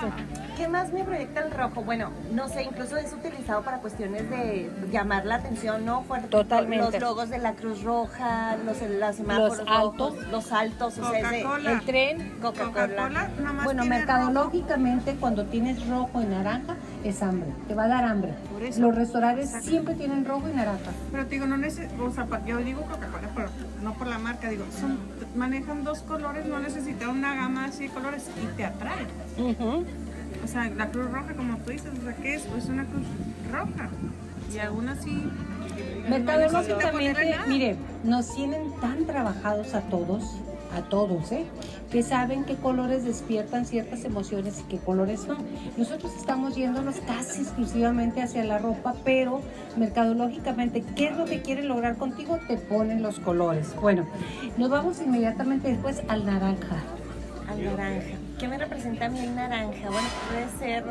[0.57, 1.83] ¿Qué más me proyecta el rojo?
[1.83, 6.05] Bueno, no sé, incluso es utilizado para cuestiones de llamar la atención, ¿no?
[6.31, 7.01] Totalmente.
[7.01, 10.27] Los logos de la Cruz Roja, los, semáforos Los rojos, altos.
[10.31, 11.73] los altos, o sea, es de Coca-Cola.
[11.73, 12.87] El tren, Coca-Cola.
[12.87, 17.89] Coca-Cola nada más bueno, mercadológicamente cuando tienes rojo y naranja es hambre, te va a
[17.89, 18.35] dar hambre.
[18.53, 18.81] Por eso.
[18.81, 20.91] Los restaurantes siempre tienen rojo y naranja.
[21.11, 23.49] Pero te digo, no neces o sea, yo digo Coca-Cola, pero
[23.83, 24.99] no por la marca, digo, son,
[25.35, 29.07] manejan dos colores, no necesitan una gama así de colores y te atrae.
[30.45, 32.43] O sea, la cruz roja, como tú dices, o sea, ¿qué es?
[32.43, 33.07] Pues una cruz
[33.51, 33.89] roja.
[34.53, 35.31] Y aún así.
[36.09, 37.47] Nada.
[37.47, 40.25] mire, nos tienen tan trabajados a todos,
[40.77, 41.47] a todos, ¿eh?
[41.91, 45.37] Que saben qué colores despiertan ciertas emociones y qué colores no.
[45.77, 49.41] Nosotros estamos yéndonos casi exclusivamente hacia la ropa, pero
[49.77, 52.39] mercadológicamente, ¿qué es lo que quieren lograr contigo?
[52.49, 53.75] Te ponen los colores.
[53.81, 54.07] Bueno,
[54.59, 56.77] nos vamos inmediatamente después al naranja.
[57.49, 58.22] Al naranja.
[58.43, 59.89] ¿Qué me representa a mí el naranja?
[59.89, 60.85] Bueno, puede ser.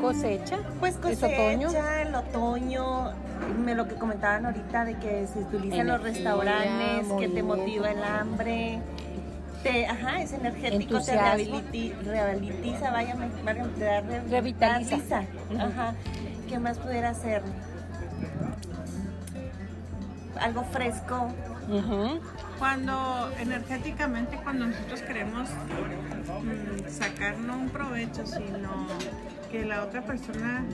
[0.00, 0.58] Cosecha.
[0.80, 1.70] Pues ¿Es cosecha, otoño?
[2.02, 3.12] el otoño,
[3.64, 7.88] me lo que comentaban ahorita de que se utiliza en los restaurantes, que te motiva
[7.92, 8.80] el hambre.
[9.62, 13.14] Te, ajá, es energético, te rehabiliti- rehabilitiza, vaya,
[13.78, 15.20] te da re- Revitaliza.
[15.52, 15.60] Ujú.
[15.62, 15.94] Ajá.
[16.48, 17.42] ¿Qué más pudiera hacer?
[20.40, 21.28] Algo fresco.
[22.58, 28.86] Cuando energéticamente, cuando nosotros queremos mm, sacar no un provecho, sino
[29.50, 30.64] que la otra persona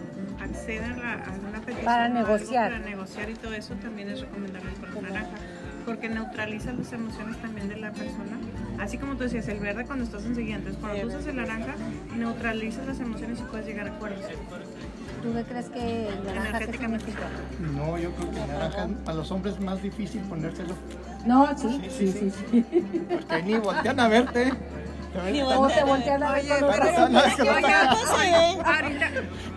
[0.43, 1.85] acceda a, la- a una petición.
[1.85, 2.73] Para negociar.
[2.73, 5.37] Para negociar y todo eso también es recomendable el color naranja,
[5.85, 8.39] porque neutraliza las emociones también de la persona.
[8.79, 11.75] Así como tú decías, el verde cuando estás enseguida, entonces cuando tú usas el naranja,
[12.17, 14.25] neutralizas las emociones y puedes llegar a acuerdos.
[15.23, 17.21] ¿Tú qué crees que naranja qué significa?
[17.77, 20.75] No, yo creo que naranja a los hombres es más difícil ponérselo.
[21.27, 22.31] No, sí, sí, sí.
[22.51, 22.65] sí,
[23.11, 24.53] Porque ni voltean a verte.
[25.33, 29.11] Ni ¿Cómo te voltean a ver con los Pero no, es que no está- Ahorita,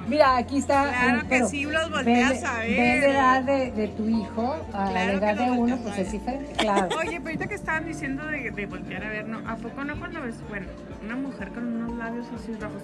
[0.07, 0.89] Mira, aquí está.
[0.89, 2.69] Claro que sí, los ve- volteas a ver.
[2.69, 6.11] Ve la edad de, de tu hijo a Claro la edad de uno, pues es
[6.11, 6.89] diferente, claro.
[6.99, 9.47] Oye, pero ahorita que estaban diciendo de, de voltear a ver, ¿no?
[9.47, 10.65] ¿A poco no cuando ves, bueno,
[11.05, 12.81] una mujer con unos labios así rojos,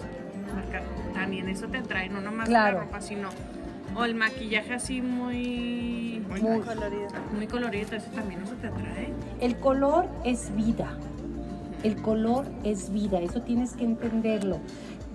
[0.53, 0.83] marcar,
[1.13, 2.79] también eso te atrae, no nomás Claro.
[2.79, 3.29] la ropa, sino,
[3.95, 7.07] o el maquillaje así muy, Muy Muy- colorido.
[7.35, 9.13] muy colorido, eso también eso te atrae.
[9.41, 10.91] El color es vida.
[11.83, 14.59] El color es vida, eso tienes que entenderlo.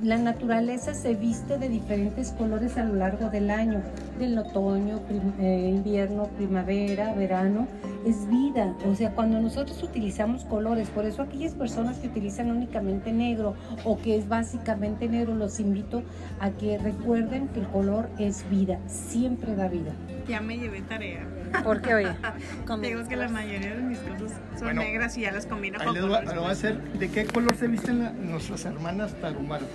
[0.02, 3.80] La naturaleza se viste de diferentes colores a lo largo del año,
[4.18, 7.66] del otoño, prim- eh, invierno, primavera, verano,
[8.04, 8.74] es vida.
[8.86, 13.54] O sea, cuando nosotros utilizamos colores, por eso aquellas personas que utilizan únicamente negro
[13.84, 16.02] o que es básicamente negro, los invito
[16.38, 19.92] a que recuerden que el color es vida, siempre da vida.
[20.28, 21.26] Ya me llevé tarea.
[21.62, 22.16] ¿Por qué, oye?
[22.82, 25.94] Digo que la mayoría de mis cosas son Bueno, negras y ya las combino con
[25.94, 26.34] colores.
[26.34, 26.82] lo voy a hacer.
[26.94, 29.68] ¿De qué color se visten la- nuestras hermanas tarumaras?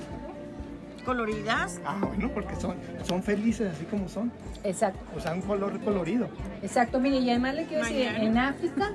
[1.05, 1.79] ¿Coloridas?
[1.85, 2.75] Ah, bueno, porque son,
[3.07, 4.31] son felices así como son.
[4.63, 4.99] Exacto.
[5.15, 6.27] O sea, un color colorido.
[6.61, 8.91] Exacto, mire, y además le quiero decir, en África,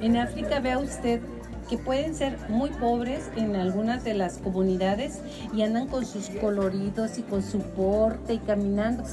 [0.00, 1.20] en África vea usted
[1.70, 5.20] que pueden ser muy pobres en algunas de las comunidades
[5.54, 9.04] y andan con sus coloridos y con su porte y caminando.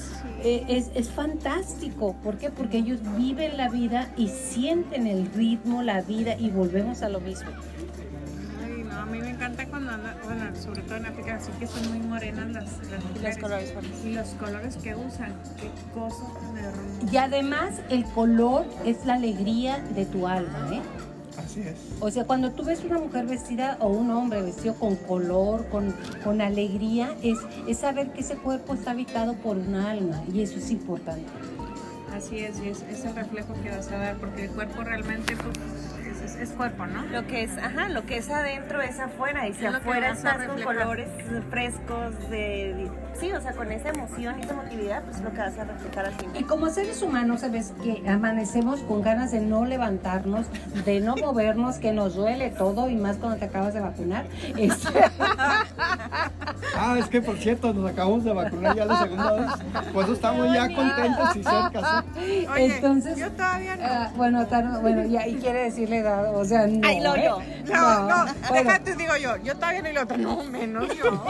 [0.43, 2.50] Eh, es, es fantástico, ¿por qué?
[2.50, 7.20] Porque ellos viven la vida y sienten el ritmo, la vida y volvemos a lo
[7.20, 7.52] mismo.
[8.65, 11.67] Ay, no, a mí me encanta cuando andan, bueno, sobre todo en África, así que
[11.67, 13.38] son muy morenas las, las mujeres.
[13.38, 14.04] colores fuertes.
[14.04, 17.13] Y los colores que usan, qué cosa tan.
[17.13, 20.82] Y además el color es la alegría de tu alma, ¿eh?
[21.38, 21.76] Así es.
[22.00, 25.93] O sea, cuando tú ves una mujer vestida o un hombre vestido con color, con,
[26.23, 30.58] con alegría, es, es saber que ese cuerpo está habitado por un alma y eso
[30.58, 31.28] es importante.
[32.13, 35.36] Así es, y es, es el reflejo que vas a dar, porque el cuerpo realmente
[35.36, 35.56] pues,
[36.41, 37.04] es, cuerpo, ¿no?
[37.06, 40.47] Lo que es, ajá, lo que es adentro es afuera y si Es afuera estás
[40.47, 41.10] con colores
[41.50, 45.38] frescos de, sí, o sea, con esa emoción y esa emotividad, pues es lo que
[45.39, 46.26] vas a reflejar así.
[46.34, 50.47] Y como seres humanos, sabes que amanecemos con ganas de no levantarnos,
[50.86, 54.26] de no movernos, que nos duele todo y más cuando te acabas de vacunar.
[54.58, 54.89] Este,
[56.80, 59.52] Ah, es que por cierto, nos acabamos de vacunar ya la segunda vez.
[59.93, 62.04] Por eso estamos ya contentos y cerca.
[62.13, 62.47] ¿sí?
[62.54, 63.84] Oye, Entonces, yo todavía no.
[63.84, 64.47] ah, bueno,
[64.82, 66.87] bueno, ya, y quiere decirle edad, o sea, no.
[66.87, 67.23] Ay, lo ¿eh?
[67.25, 67.39] yo.
[67.73, 68.33] no, no, bueno.
[68.53, 71.23] déjate, digo yo, yo todavía no y la otra, no, menos yo.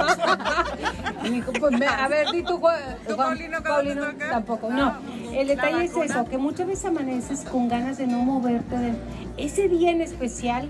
[1.33, 4.69] Hijo, pues, me- a ver, di tú, Juan, ¿Tú, Paulino, Paulino, tampoco.
[4.69, 4.77] No.
[4.93, 4.99] No,
[5.33, 8.77] el detalle ¿La es eso, que muchas veces amaneces con ganas de no moverte.
[8.77, 8.93] de-
[9.38, 10.67] ese día en especial,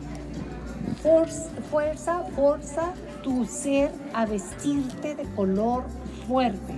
[1.01, 5.85] fuerza, fuerza, fuerza tu ser a vestirte de color
[6.27, 6.73] fuerte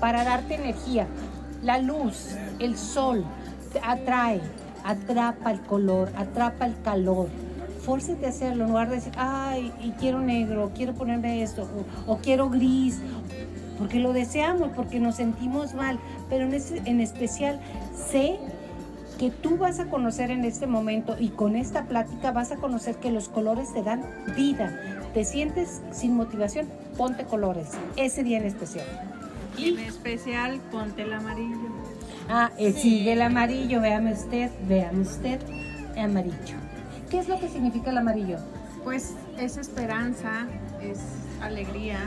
[0.00, 1.06] para darte energía.
[1.62, 3.24] La luz, el sol,
[3.72, 4.40] te atrae,
[4.84, 7.28] atrapa el color, atrapa el calor.
[7.82, 11.68] Fórcete a hacerlo en lugar de decir, ay, y quiero negro, quiero ponerme esto,
[12.06, 13.00] o, quiero gris,
[13.78, 15.98] porque lo deseamos, porque nos sentimos mal,
[16.30, 16.54] pero en,
[16.86, 17.60] en especial
[17.94, 18.38] sé
[19.18, 22.96] que tú vas a conocer en este momento y con esta plática vas a conocer
[22.96, 24.02] que los colores te dan
[24.36, 24.80] vida.
[25.12, 26.66] Te sientes sin motivación,
[26.96, 28.86] ponte colores, ese día en especial.
[29.56, 31.63] Y en especial, ponte el amarillo.
[32.28, 35.40] Ah, eh, sigue el amarillo, véame usted, véame usted,
[35.96, 36.56] amarillo.
[37.10, 38.38] ¿Qué es lo que significa el amarillo?
[38.82, 40.46] Pues es esperanza,
[40.82, 40.98] es
[41.42, 41.98] alegría,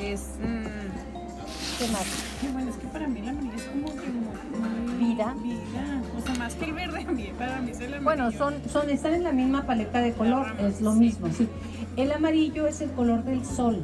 [0.00, 0.20] es...
[0.40, 2.06] mm, ¿Qué más?
[2.42, 4.94] y bueno, es que para mí el amarillo es como que muy...
[4.98, 5.34] Vida.
[5.42, 6.02] Vida.
[6.16, 8.04] O sea, más que el verde, a mí, para mí es el amarillo.
[8.04, 11.48] Bueno, son, son, están en la misma paleta de color, es lo mismo, sí.
[11.96, 13.80] El amarillo es el color del sol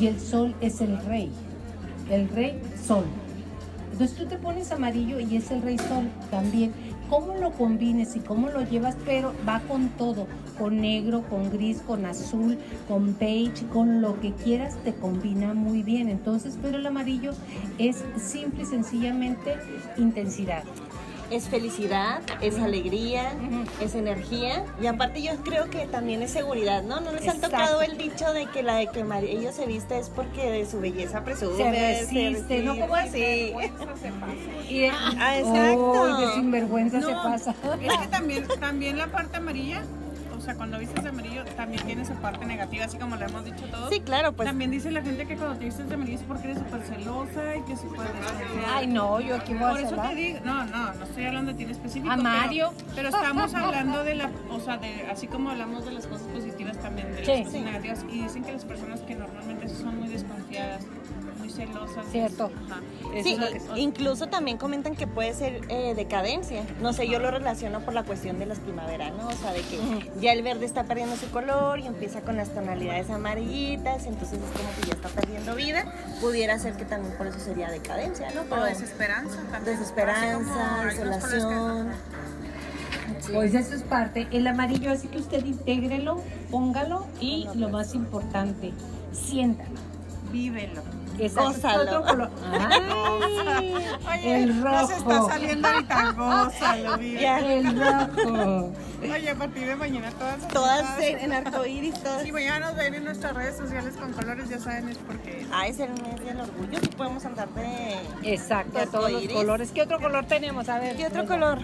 [0.00, 1.30] y el sol es el rey,
[2.10, 3.04] el rey sol.
[3.96, 6.74] Entonces tú te pones amarillo y es el rey sol también.
[7.08, 10.26] Cómo lo combines y cómo lo llevas, pero va con todo,
[10.58, 15.82] con negro, con gris, con azul, con beige, con lo que quieras, te combina muy
[15.82, 16.10] bien.
[16.10, 17.32] Entonces, pero el amarillo
[17.78, 19.56] es simple y sencillamente
[19.96, 20.64] intensidad.
[21.30, 23.32] Es felicidad, es alegría,
[23.80, 27.00] es energía y aparte yo creo que también es seguridad, ¿no?
[27.00, 30.08] No nos han tocado el dicho de que la de que amarillo se viste es
[30.08, 31.56] porque de su belleza presume.
[31.56, 32.78] Se resiste, ¿no?
[32.78, 33.52] ¿Cómo así?
[34.68, 36.04] Y de- Ah, exacto.
[36.16, 37.54] ¡Ay, de sinvergüenza se No, pasa!
[37.82, 39.82] Es que también, también la parte amarilla,
[40.46, 43.64] sea, cuando vistes de amarillo, también tiene su parte negativa, así como lo hemos dicho
[43.70, 43.90] todos.
[43.92, 46.44] Sí, claro, pues También dice la gente que cuando te vistes de amarillo es porque
[46.50, 48.06] eres súper celosa y que súper.
[48.74, 50.08] Ay, no, yo aquí voy Por a eso celar.
[50.10, 52.12] te digo, no, no, no estoy hablando de ti en específico.
[52.12, 52.72] A Mario.
[52.94, 56.78] Pero, estamos hablando de la, o sea, de, así como hablamos de las cosas positivas
[56.78, 57.44] también, de las Sí.
[57.44, 58.04] cosas negativas.
[58.10, 60.84] Y dicen que las personas que normalmente son muy desconfiadas,
[61.56, 62.04] celosas.
[62.12, 62.50] Cierto.
[63.22, 66.62] Sí, que- incluso también comentan que puede ser eh, decadencia.
[66.80, 69.26] No sé, yo lo relaciono por la cuestión de las primaveras, ¿no?
[69.28, 72.50] O sea, de que ya el verde está perdiendo su color y empieza con las
[72.50, 75.84] tonalidades amarillitas, entonces es como que ya está perdiendo vida.
[76.20, 78.42] Pudiera ser que también por eso sería decadencia, ¿no?
[78.42, 79.64] O Pero desesperanza también.
[79.78, 81.88] desesperanza, desolación.
[83.32, 84.28] Pues eso es parte.
[84.30, 88.72] El amarillo, así que usted intégrelo, póngalo y lo más importante,
[89.12, 89.70] siéntalo.
[90.32, 90.82] Vívelo.
[91.18, 91.82] Gózalo.
[91.82, 92.30] otro color.
[94.06, 95.28] Ay, Oye, el nos está rojo.
[95.28, 97.20] saliendo ahorita, gózalo, vive.
[97.20, 97.38] Ya.
[97.38, 98.72] El rojo.
[99.02, 102.22] Oye, a partir de mañana todas Todas en, en arcoíris, todas.
[102.22, 105.66] Si mañana nos ven en nuestras redes sociales con colores, ya saben es porque Ah,
[105.66, 107.96] es el mes del orgullo, sí podemos andar de...
[108.22, 109.70] Exacto, a todos los colores.
[109.72, 110.68] ¿Qué otro color tenemos?
[110.68, 110.96] A ver.
[110.96, 111.58] ¿Qué otro color?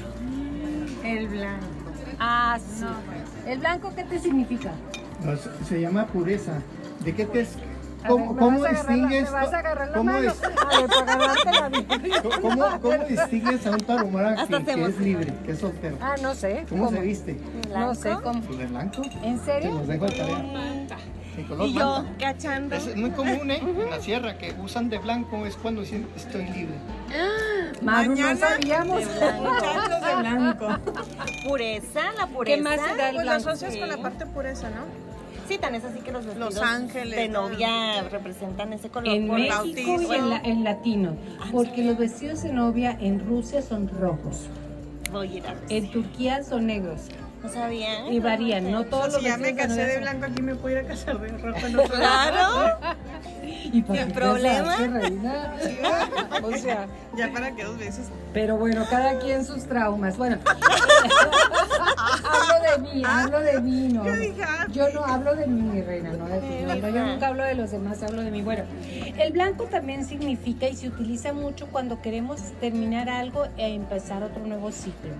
[1.05, 1.67] el blanco.
[2.21, 2.85] Ah, sí.
[3.47, 4.71] ¿El blanco qué te significa?
[5.25, 6.53] No, se- llama pureza.
[7.01, 7.41] ¿De qué te
[8.09, 9.25] ¿Cómo, ver, ¿me cómo distingues?
[9.25, 10.13] ¿Me vas a agarrar la cómo.
[12.41, 15.97] ¿Cómo, cómo distingues a un tarahumara Hasta que, que es libre, que es soltero?
[16.01, 16.65] Ah, no sé.
[16.69, 17.39] ¿Cómo se viste?
[17.71, 18.41] No sé cómo.
[18.43, 19.03] Pues de blanco.
[19.23, 19.71] ¿En serio?
[19.75, 20.39] los dejo de tarea.
[21.35, 22.05] Y yo manta.
[22.19, 22.77] cachando.
[22.77, 23.59] Es muy común, ¿eh?
[23.63, 26.75] En la sierra que usan de blanco es cuando dicen estoy libre.
[27.81, 29.01] No Mañana sabíamos.
[29.01, 30.07] de blanco.
[30.07, 30.69] De blanco.
[31.49, 32.63] Pureza, la pureza.
[32.63, 33.49] más te da el Pues lo blanco?
[33.51, 33.81] asocias Sí.
[33.81, 35.12] con la parte pureza, ¿no?
[35.55, 37.49] Es así que los vestidos ángeles, de ¿no?
[37.51, 39.15] novia representan ese color.
[39.15, 41.17] En por México y en, la- en latino.
[41.51, 44.47] Porque los vestidos de novia en Rusia son rojos.
[45.13, 45.63] Voy a ir a ver.
[45.69, 47.03] En Turquía son negros.
[47.43, 48.09] No sabía.
[48.11, 50.85] Y varían, no todos los si ya me casé de blanco, aquí me puedo ir
[50.85, 52.79] a casar de rojo en otro Claro.
[53.73, 54.77] ¿Y por ¿Qué problema?
[54.77, 55.55] reina?
[56.43, 58.11] O sea, Ya para que dos veces.
[58.33, 60.17] pero bueno, cada quien sus traumas.
[60.17, 60.39] Bueno,
[61.99, 64.05] hablo de mí, hablo de mí, no.
[64.05, 64.13] Yo
[64.45, 66.47] ah, Yo no hablo de mí, mi reina, no de ti.
[66.67, 68.43] No, no, yo nunca hablo de los demás, hablo de mí.
[68.43, 68.65] Bueno,
[69.19, 74.45] el blanco también significa y se utiliza mucho cuando queremos terminar algo e empezar otro
[74.47, 75.11] nuevo ciclo.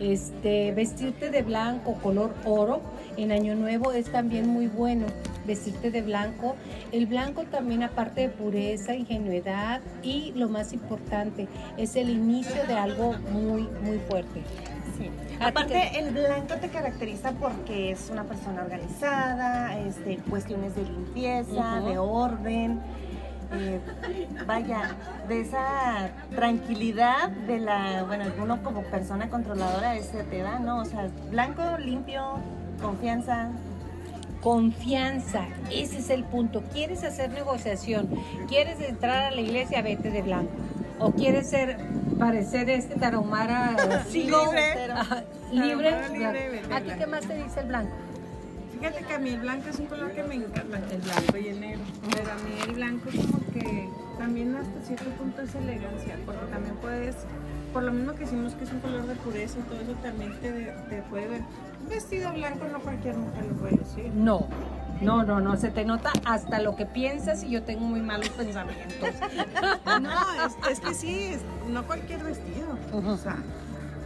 [0.00, 2.80] Este, vestirte de blanco, color oro,
[3.16, 5.06] en Año Nuevo es también muy bueno.
[5.46, 6.56] Vestirte de blanco.
[6.92, 12.74] El blanco también, aparte de pureza, ingenuidad y lo más importante, es el inicio de
[12.74, 14.42] algo muy, muy fuerte.
[14.96, 15.10] Sí.
[15.40, 20.84] ¿A ti Aparte, el blanco te caracteriza porque es una persona organizada, este, cuestiones de
[20.84, 22.80] limpieza, de orden.
[23.52, 23.80] Eh,
[24.46, 24.94] vaya,
[25.28, 30.78] de esa tranquilidad de la, bueno, uno como persona controladora ese te da, ¿no?
[30.78, 32.38] O sea, blanco, limpio,
[32.80, 33.48] confianza.
[34.40, 36.62] Confianza, ese es el punto.
[36.72, 38.08] ¿Quieres hacer negociación?
[38.48, 39.82] ¿Quieres entrar a la iglesia?
[39.82, 40.50] Vete de blanco.
[40.98, 41.76] ¿O quieres ser,
[42.18, 44.92] parecer este tarahumara así, Libre.
[44.92, 46.08] ajá, libre?
[46.12, 47.92] Libre, ¿A ti qué más te dice el blanco?
[48.80, 51.48] Fíjate que a mí el blanco es un color que me encanta, el blanco y
[51.48, 51.80] el negro.
[52.10, 53.88] Pero a mí el blanco como que
[54.18, 57.16] también hasta cierto punto es elegancia, porque también puedes,
[57.74, 60.32] por lo mismo que decimos que es un color de pureza y todo eso, también
[60.40, 60.50] te,
[60.88, 61.40] te puede ver.
[61.82, 64.10] Un vestido blanco no cualquier mujer lo puede lucir.
[64.14, 64.46] No.
[65.02, 68.28] No, no, no, se te nota hasta lo que piensas y yo tengo muy malos
[68.30, 69.08] pensamientos.
[70.00, 70.10] No,
[70.46, 71.40] es, es que sí, es-
[71.70, 72.78] no cualquier vestido.
[72.92, 73.36] O sea,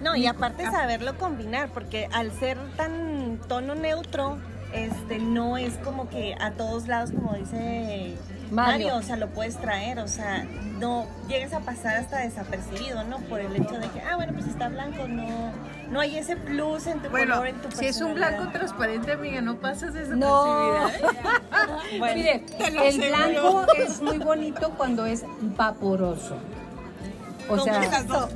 [0.02, 4.38] No, y aparte saberlo combinar, porque al ser tan tono neutro,
[4.74, 8.14] este, no es como que a todos lados, como dice
[8.50, 8.86] Mario.
[8.86, 10.44] Mario, o sea, lo puedes traer, o sea,
[10.78, 13.18] no llegues a pasar hasta desapercibido, ¿no?
[13.20, 15.52] Por el hecho de que, ah, bueno, pues está blanco, no,
[15.90, 19.12] no hay ese plus en tu bueno, color, en tu si es un blanco transparente,
[19.12, 20.88] amiga, no pasas esa No.
[21.98, 23.62] Bueno, Mire, te lo el aseguro.
[23.62, 26.36] blanco es muy bonito cuando es vaporoso.
[27.46, 28.30] O ¿Cómo sea, las dos?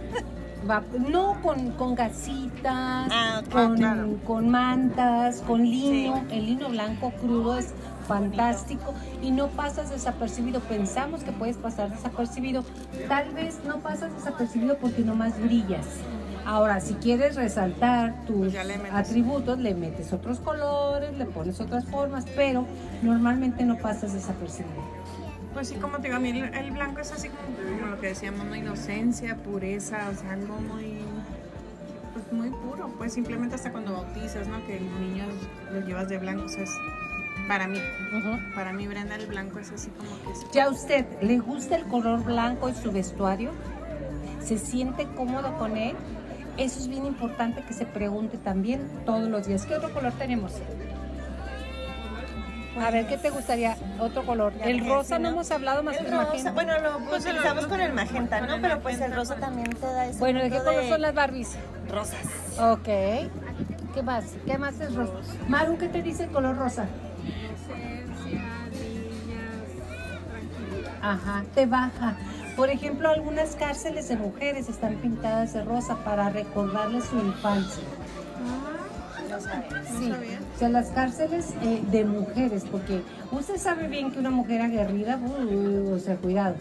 [0.68, 4.16] Va- no con, con gasitas, Ah, con, claro.
[4.27, 6.25] con mantas, con lino.
[6.31, 7.73] El lino blanco crudo es
[8.07, 10.61] fantástico y no pasas desapercibido.
[10.61, 12.64] Pensamos que puedes pasar desapercibido.
[13.09, 15.87] Tal vez no pasas desapercibido porque nomás brillas.
[16.47, 22.25] Ahora, si quieres resaltar tus le atributos, le metes otros colores, le pones otras formas,
[22.35, 22.64] pero
[23.03, 24.97] normalmente no pasas desapercibido.
[25.52, 28.08] Pues sí, como te digo, a mí el, blanco es así como, como lo que
[28.08, 28.54] decíamos, ¿no?
[28.54, 30.98] inocencia, pureza, o sea, algo muy,
[32.12, 32.88] pues muy puro.
[32.98, 34.64] Pues simplemente hasta cuando bautizas, ¿no?
[34.66, 35.28] Que los niños
[35.72, 36.70] los llevas de blanco, o sea, es,
[37.48, 37.78] para mí,
[38.54, 40.52] para mí Brenda el blanco es así como que es...
[40.52, 43.52] ¿Ya a usted le gusta el color blanco en su vestuario?
[44.40, 45.96] ¿Se siente cómodo con él?
[46.58, 49.64] Eso es bien importante que se pregunte también todos los días.
[49.64, 50.52] ¿Qué otro color tenemos?
[52.84, 53.76] A ver, ¿qué te gustaría?
[53.98, 54.52] Otro color.
[54.58, 55.34] Ya El rosa sí, no ¿no?
[55.36, 56.52] hemos hablado más el que rosa, magenta.
[56.52, 58.54] bueno, lo Pues el- utilizamos con el magenta, ¿no?
[58.54, 61.02] el Pero pues el rosa con- también te da ese Bueno, ¿de qué color son
[61.02, 61.56] las Barbies?
[61.90, 62.20] rosas?
[62.60, 62.84] Ok.
[63.94, 64.24] ¿Qué más?
[64.46, 65.12] ¿Qué más es rosa?
[65.48, 66.87] Maru, ¿qué te dice el color rosa?
[71.00, 72.16] Ajá, te baja.
[72.56, 77.83] Por ejemplo, algunas cárceles de mujeres están pintadas de rosa para recordarles su infancia.
[79.38, 79.88] No sabemos.
[79.98, 80.38] Sí, sabía.
[80.54, 85.16] o sea, las cárceles eh, de mujeres, porque usted sabe bien que una mujer aguerrida,
[85.18, 86.56] uh, o sea, cuidado,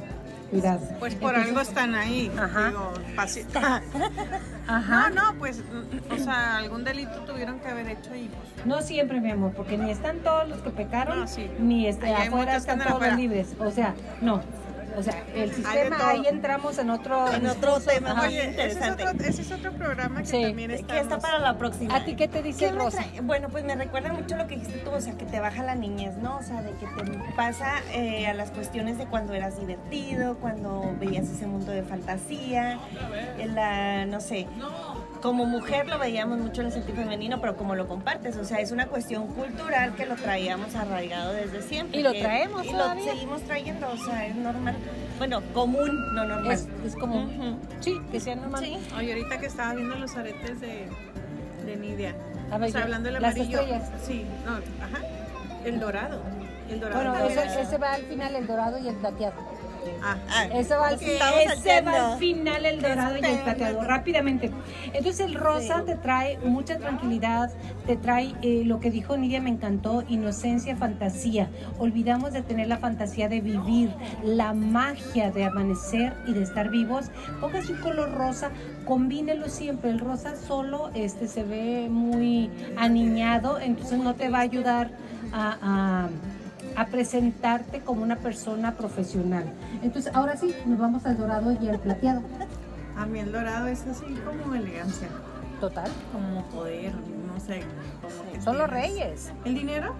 [0.51, 0.80] cuidado.
[0.99, 2.32] Pues por Entonces, algo están ahí.
[2.38, 2.67] Ajá.
[2.69, 2.93] Digo,
[4.67, 5.09] Ajá.
[5.09, 8.65] No, no, pues, mm, o sea, algún delito tuvieron que haber hecho y pues.
[8.65, 11.49] No siempre, mi amor, porque ni están todos los que pecaron, No, sí.
[11.59, 13.15] ni este, hay afuera están todos afuera.
[13.15, 13.47] libres.
[13.59, 14.41] O sea, no.
[14.98, 17.32] O sea, el sistema, ahí entramos en otro...
[17.32, 18.22] En otro tema Ajá.
[18.24, 19.04] muy Oye, ese es, interesante.
[19.08, 20.41] otro, ese es otro programa que Sí.
[20.41, 21.02] también Que estamos...
[21.04, 21.95] está para la próxima.
[21.95, 23.06] ¿A ti qué te dice ¿Qué me Rosa?
[23.22, 25.76] Bueno, pues me recuerda mucho lo que dijiste tú, o sea, que te baja la
[25.76, 26.38] niñez, ¿no?
[26.38, 30.95] O sea, de que te pasa eh, a las cuestiones de cuando eras divertido, cuando
[31.00, 32.80] veías ese mundo de fantasía,
[33.38, 34.48] en la, no sé,
[35.22, 38.59] como mujer lo veíamos mucho en el sentido femenino, pero como lo compartes, o sea,
[38.59, 41.99] es una cuestión cultural que lo traíamos arraigado desde siempre.
[41.99, 43.05] Y lo traemos Y todavía.
[43.05, 44.76] lo seguimos trayendo, o sea, es normal.
[45.18, 46.51] Bueno, común, no normal.
[46.51, 47.24] Es, es como...
[47.24, 47.57] Ujú.
[47.80, 48.63] Sí, que sea normal.
[48.63, 48.78] Sí.
[48.97, 50.88] Oye, ahorita que estaba viendo los aretes de,
[51.65, 52.15] de Nidia.
[52.51, 53.59] A ver, o sea, hablando del las amarillo.
[53.59, 53.89] estrellas.
[54.05, 55.03] Sí, no, ajá.
[55.65, 56.22] El dorado.
[56.70, 57.01] El dorado.
[57.11, 59.36] Bueno, ese, es- ese va al final el dorado y el plateado.
[60.04, 64.52] Ah, Ah, Ese va al, ese va al final el dorado y el plateado, rápidamente.
[64.94, 65.86] Entonces el rosa Sí.
[65.88, 67.52] te trae mucha tranquilidad,
[67.86, 71.50] te trae eh, lo que dijo Nidia, me encantó, inocencia, fantasía.
[71.80, 73.92] Olvidamos de tener la fantasía de vivir,
[74.24, 77.08] la magia de amanecer y de estar vivos.
[77.42, 78.52] Póngase un color rosa,
[78.86, 79.90] combínelo siempre.
[79.90, 84.90] El rosa solo este, se ve muy aniñado, entonces no te va a ayudar
[85.34, 86.10] a- a
[86.78, 89.45] a presentarte como una persona profesional.
[89.82, 92.21] Entonces, ahora sí, nos vamos al dorado y al plateado.
[92.95, 95.07] a mí el dorado es así como elegancia,
[95.59, 95.89] Total.
[96.13, 97.61] como poder, no sé.
[98.01, 99.32] como que Son los reyes.
[99.43, 99.95] El dinero,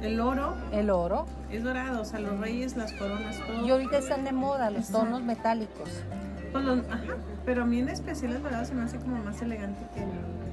[0.00, 1.26] el oro, El oro.
[1.50, 3.66] es dorado, o sea, los reyes, las coronas, todo.
[3.66, 5.90] Y ahorita están de moda los tonos metálicos.
[6.50, 9.40] Pues los- ajá, pero a mí en especial el dorado se me hace como más
[9.42, 10.08] elegante que el,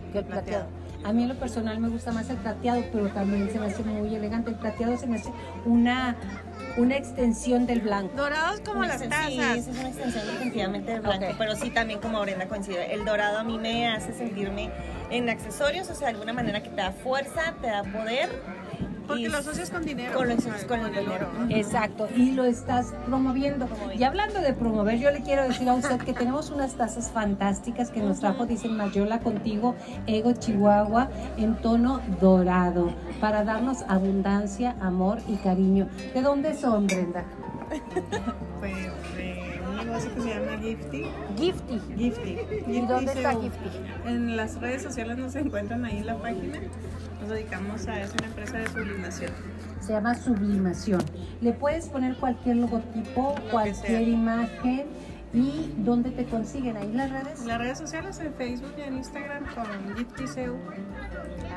[0.09, 0.65] que el plateado.
[1.03, 3.83] A mí en lo personal me gusta más el plateado, pero también se me hace
[3.83, 4.49] muy elegante.
[4.49, 5.31] El plateado se me hace
[5.65, 6.17] una,
[6.75, 8.17] una extensión del blanco.
[8.17, 9.29] Dorados como las Sí, tazas.
[9.37, 12.93] esa es una extensión definitivamente del blanco, pero sí también como Brenda coincide.
[12.93, 14.71] El dorado a mí me hace sentirme
[15.09, 18.29] en accesorios, o sea, de alguna manera que te da fuerza, te da poder.
[19.09, 20.13] Porque y lo asocias con dinero.
[20.13, 21.29] Con lo asocias con el dinero.
[21.35, 21.47] oro.
[21.49, 23.67] Exacto, y lo estás promoviendo.
[23.97, 27.89] Y hablando de promover, yo le quiero decir a usted que tenemos unas tazas fantásticas
[27.89, 35.17] que nos trajo, dicen Mayola contigo, Ego Chihuahua, en tono dorado, para darnos abundancia, amor
[35.27, 35.89] y cariño.
[36.13, 37.25] ¿De dónde son, Brenda?
[39.89, 41.05] Negocio que se llama Gifty.
[41.35, 41.79] Gifty.
[41.97, 42.37] Gifty.
[42.67, 43.31] ¿Y dónde está.
[43.31, 43.69] Gifty?
[44.05, 46.59] En las redes sociales nos encuentran ahí en la página.
[47.19, 49.31] Nos dedicamos a, es una empresa de sublimación.
[49.79, 51.01] Se llama Sublimación.
[51.41, 54.85] Le puedes poner cualquier logotipo, cualquier imagen
[55.33, 57.45] y dónde te consiguen ahí en las redes.
[57.45, 60.57] Las redes sociales, en Facebook y en Instagram con Gifty CU.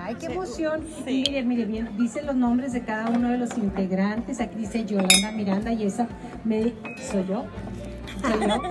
[0.00, 0.82] Ay, qué emoción.
[1.04, 1.24] Sí.
[1.26, 4.40] Y mire, mire bien, dice los nombres de cada uno de los integrantes.
[4.40, 6.08] Aquí dice Yolanda Miranda y esa
[6.44, 6.72] me
[7.10, 7.44] soy yo.
[8.22, 8.62] Yo.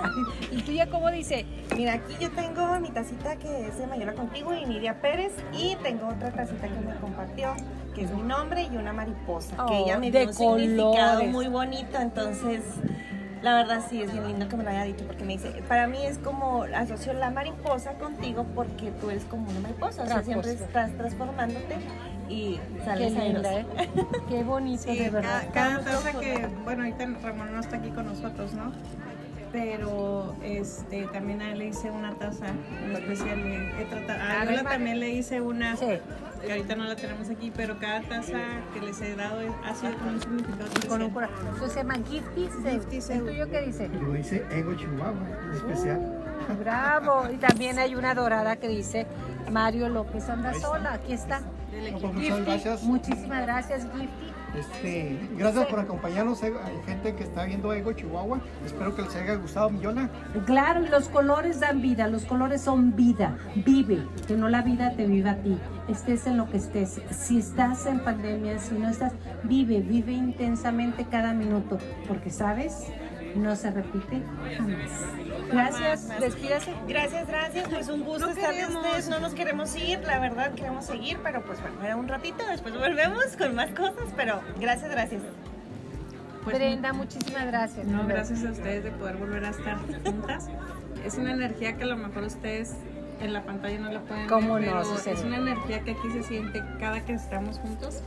[0.51, 1.45] ¿Y tú ya cómo dice?
[1.75, 5.75] Mira, aquí yo tengo mi tacita que es de Mayola Contigo y Nidia Pérez y
[5.83, 7.53] tengo otra tacita que me compartió,
[7.95, 11.23] que es mi nombre y una mariposa, Oh, que ella me de dio un significado
[11.25, 12.61] muy bonito, entonces
[13.41, 15.87] la verdad sí es bien lindo que me lo haya dicho porque me dice, para
[15.87, 20.21] mí es como asocio la mariposa contigo porque tú eres como una mariposa, o sea,
[20.23, 21.75] siempre estás transformándote
[22.29, 23.59] y Qué sales linda, airosa.
[23.61, 23.65] ¿eh?
[24.29, 25.43] Qué bonito, Sí, de verdad.
[25.53, 28.71] cada, cada taza que, bueno, ahorita Ramón no está aquí con nosotros, ¿no?
[29.51, 33.39] Pero este, también a él le hice una taza en especial.
[33.79, 35.85] He tratado, A Lola también le hice una, Sí.
[36.45, 38.37] que ahorita no la tenemos aquí, pero cada taza
[38.73, 41.11] que les he dado es- ha sido con un significado Con un especial.
[41.13, 41.37] corazón.
[41.47, 42.49] Entonces se llama Gifty.
[42.69, 43.89] Gifty ¿El tuyo qué dice?
[43.89, 46.17] Lo dice Ego Chihuahua, en especial.
[46.59, 47.23] Bravo.
[47.31, 49.05] Y también hay una dorada que dice
[49.51, 50.93] Mario López Andazola.
[50.93, 51.41] Aquí está.
[51.69, 52.85] Pues, Gifty.
[52.87, 54.30] Muchísimas gracias, Gifty.
[54.55, 58.41] Este, gracias por acompañarnos, eh, hay gente que está viendo Ego Chihuahua.
[58.65, 60.09] Espero que les haya gustado mi Yola.
[60.45, 65.05] Claro, los colores dan vida, los colores son vida, vive, que no la vida te
[65.05, 69.13] viva a ti, estés en lo que estés, si estás en pandemia, si no estás,
[69.43, 71.77] vive, vive intensamente cada minuto,
[72.07, 72.87] porque sabes,
[73.36, 74.21] no se repite
[74.57, 74.91] jamás.
[75.51, 76.73] Gracias, despídase.
[76.88, 77.67] Gracias, gracias.
[77.69, 78.86] Pues un gusto No estar de queremos.
[78.86, 79.09] ustedes.
[79.09, 82.77] No nos queremos ir, la verdad, queremos seguir, pero pues bueno, era un ratito, después
[82.77, 85.21] volvemos con más cosas, pero gracias, gracias.
[86.43, 87.86] Pues, Brenda, muchísimas gracias.
[87.86, 90.47] No, gracias a ustedes de poder volver a estar juntas.
[91.05, 92.75] Es una energía que a lo mejor ustedes
[93.19, 94.82] en la pantalla no la pueden ¿Cómo ver, no?
[95.03, 98.01] pero es una energía que aquí se siente cada que estamos juntos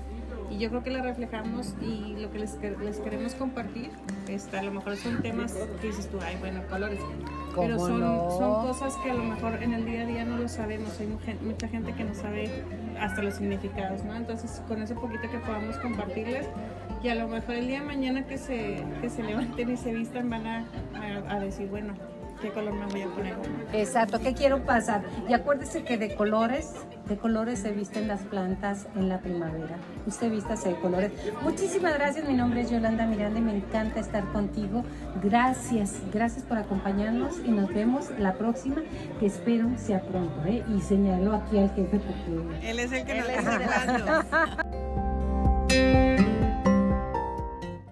[0.50, 3.90] y yo creo que la reflejamos y lo que les, les queremos compartir
[4.28, 7.00] Este, a lo mejor son temas que dices tú, ay, bueno, colores.
[7.54, 8.30] Pero ¿Cómo son, no?
[8.30, 10.98] son cosas que a lo mejor en el día a día no lo sabemos.
[11.00, 12.50] Hay mucha, mucha gente que no sabe
[13.00, 14.14] hasta los significados, ¿no?
[14.14, 16.46] Entonces, con ese poquito que podamos compartirles,
[17.02, 19.92] y a lo mejor el día de mañana que se, que se levanten y se
[19.92, 20.64] vistan, van a,
[20.94, 21.94] a- a decir, bueno,
[22.44, 23.34] ¿qué color me voy a poner?
[23.72, 25.02] Exacto, ¿qué quiero pasar?
[25.28, 26.74] Y acuérdese que de colores,
[27.08, 29.76] de colores se visten las plantas en la primavera.
[30.06, 31.12] Usted vístase de colores.
[31.42, 34.84] Muchísimas gracias, mi nombre es Yolanda Miranda y me encanta estar contigo.
[35.22, 38.82] Gracias, gracias por acompañarnos y nos vemos la próxima,
[39.18, 40.44] que espero sea pronto.
[40.46, 40.62] ¿eh?
[40.76, 42.70] Y señalo aquí al jefe porque...
[42.70, 44.64] Él es el que nos es está.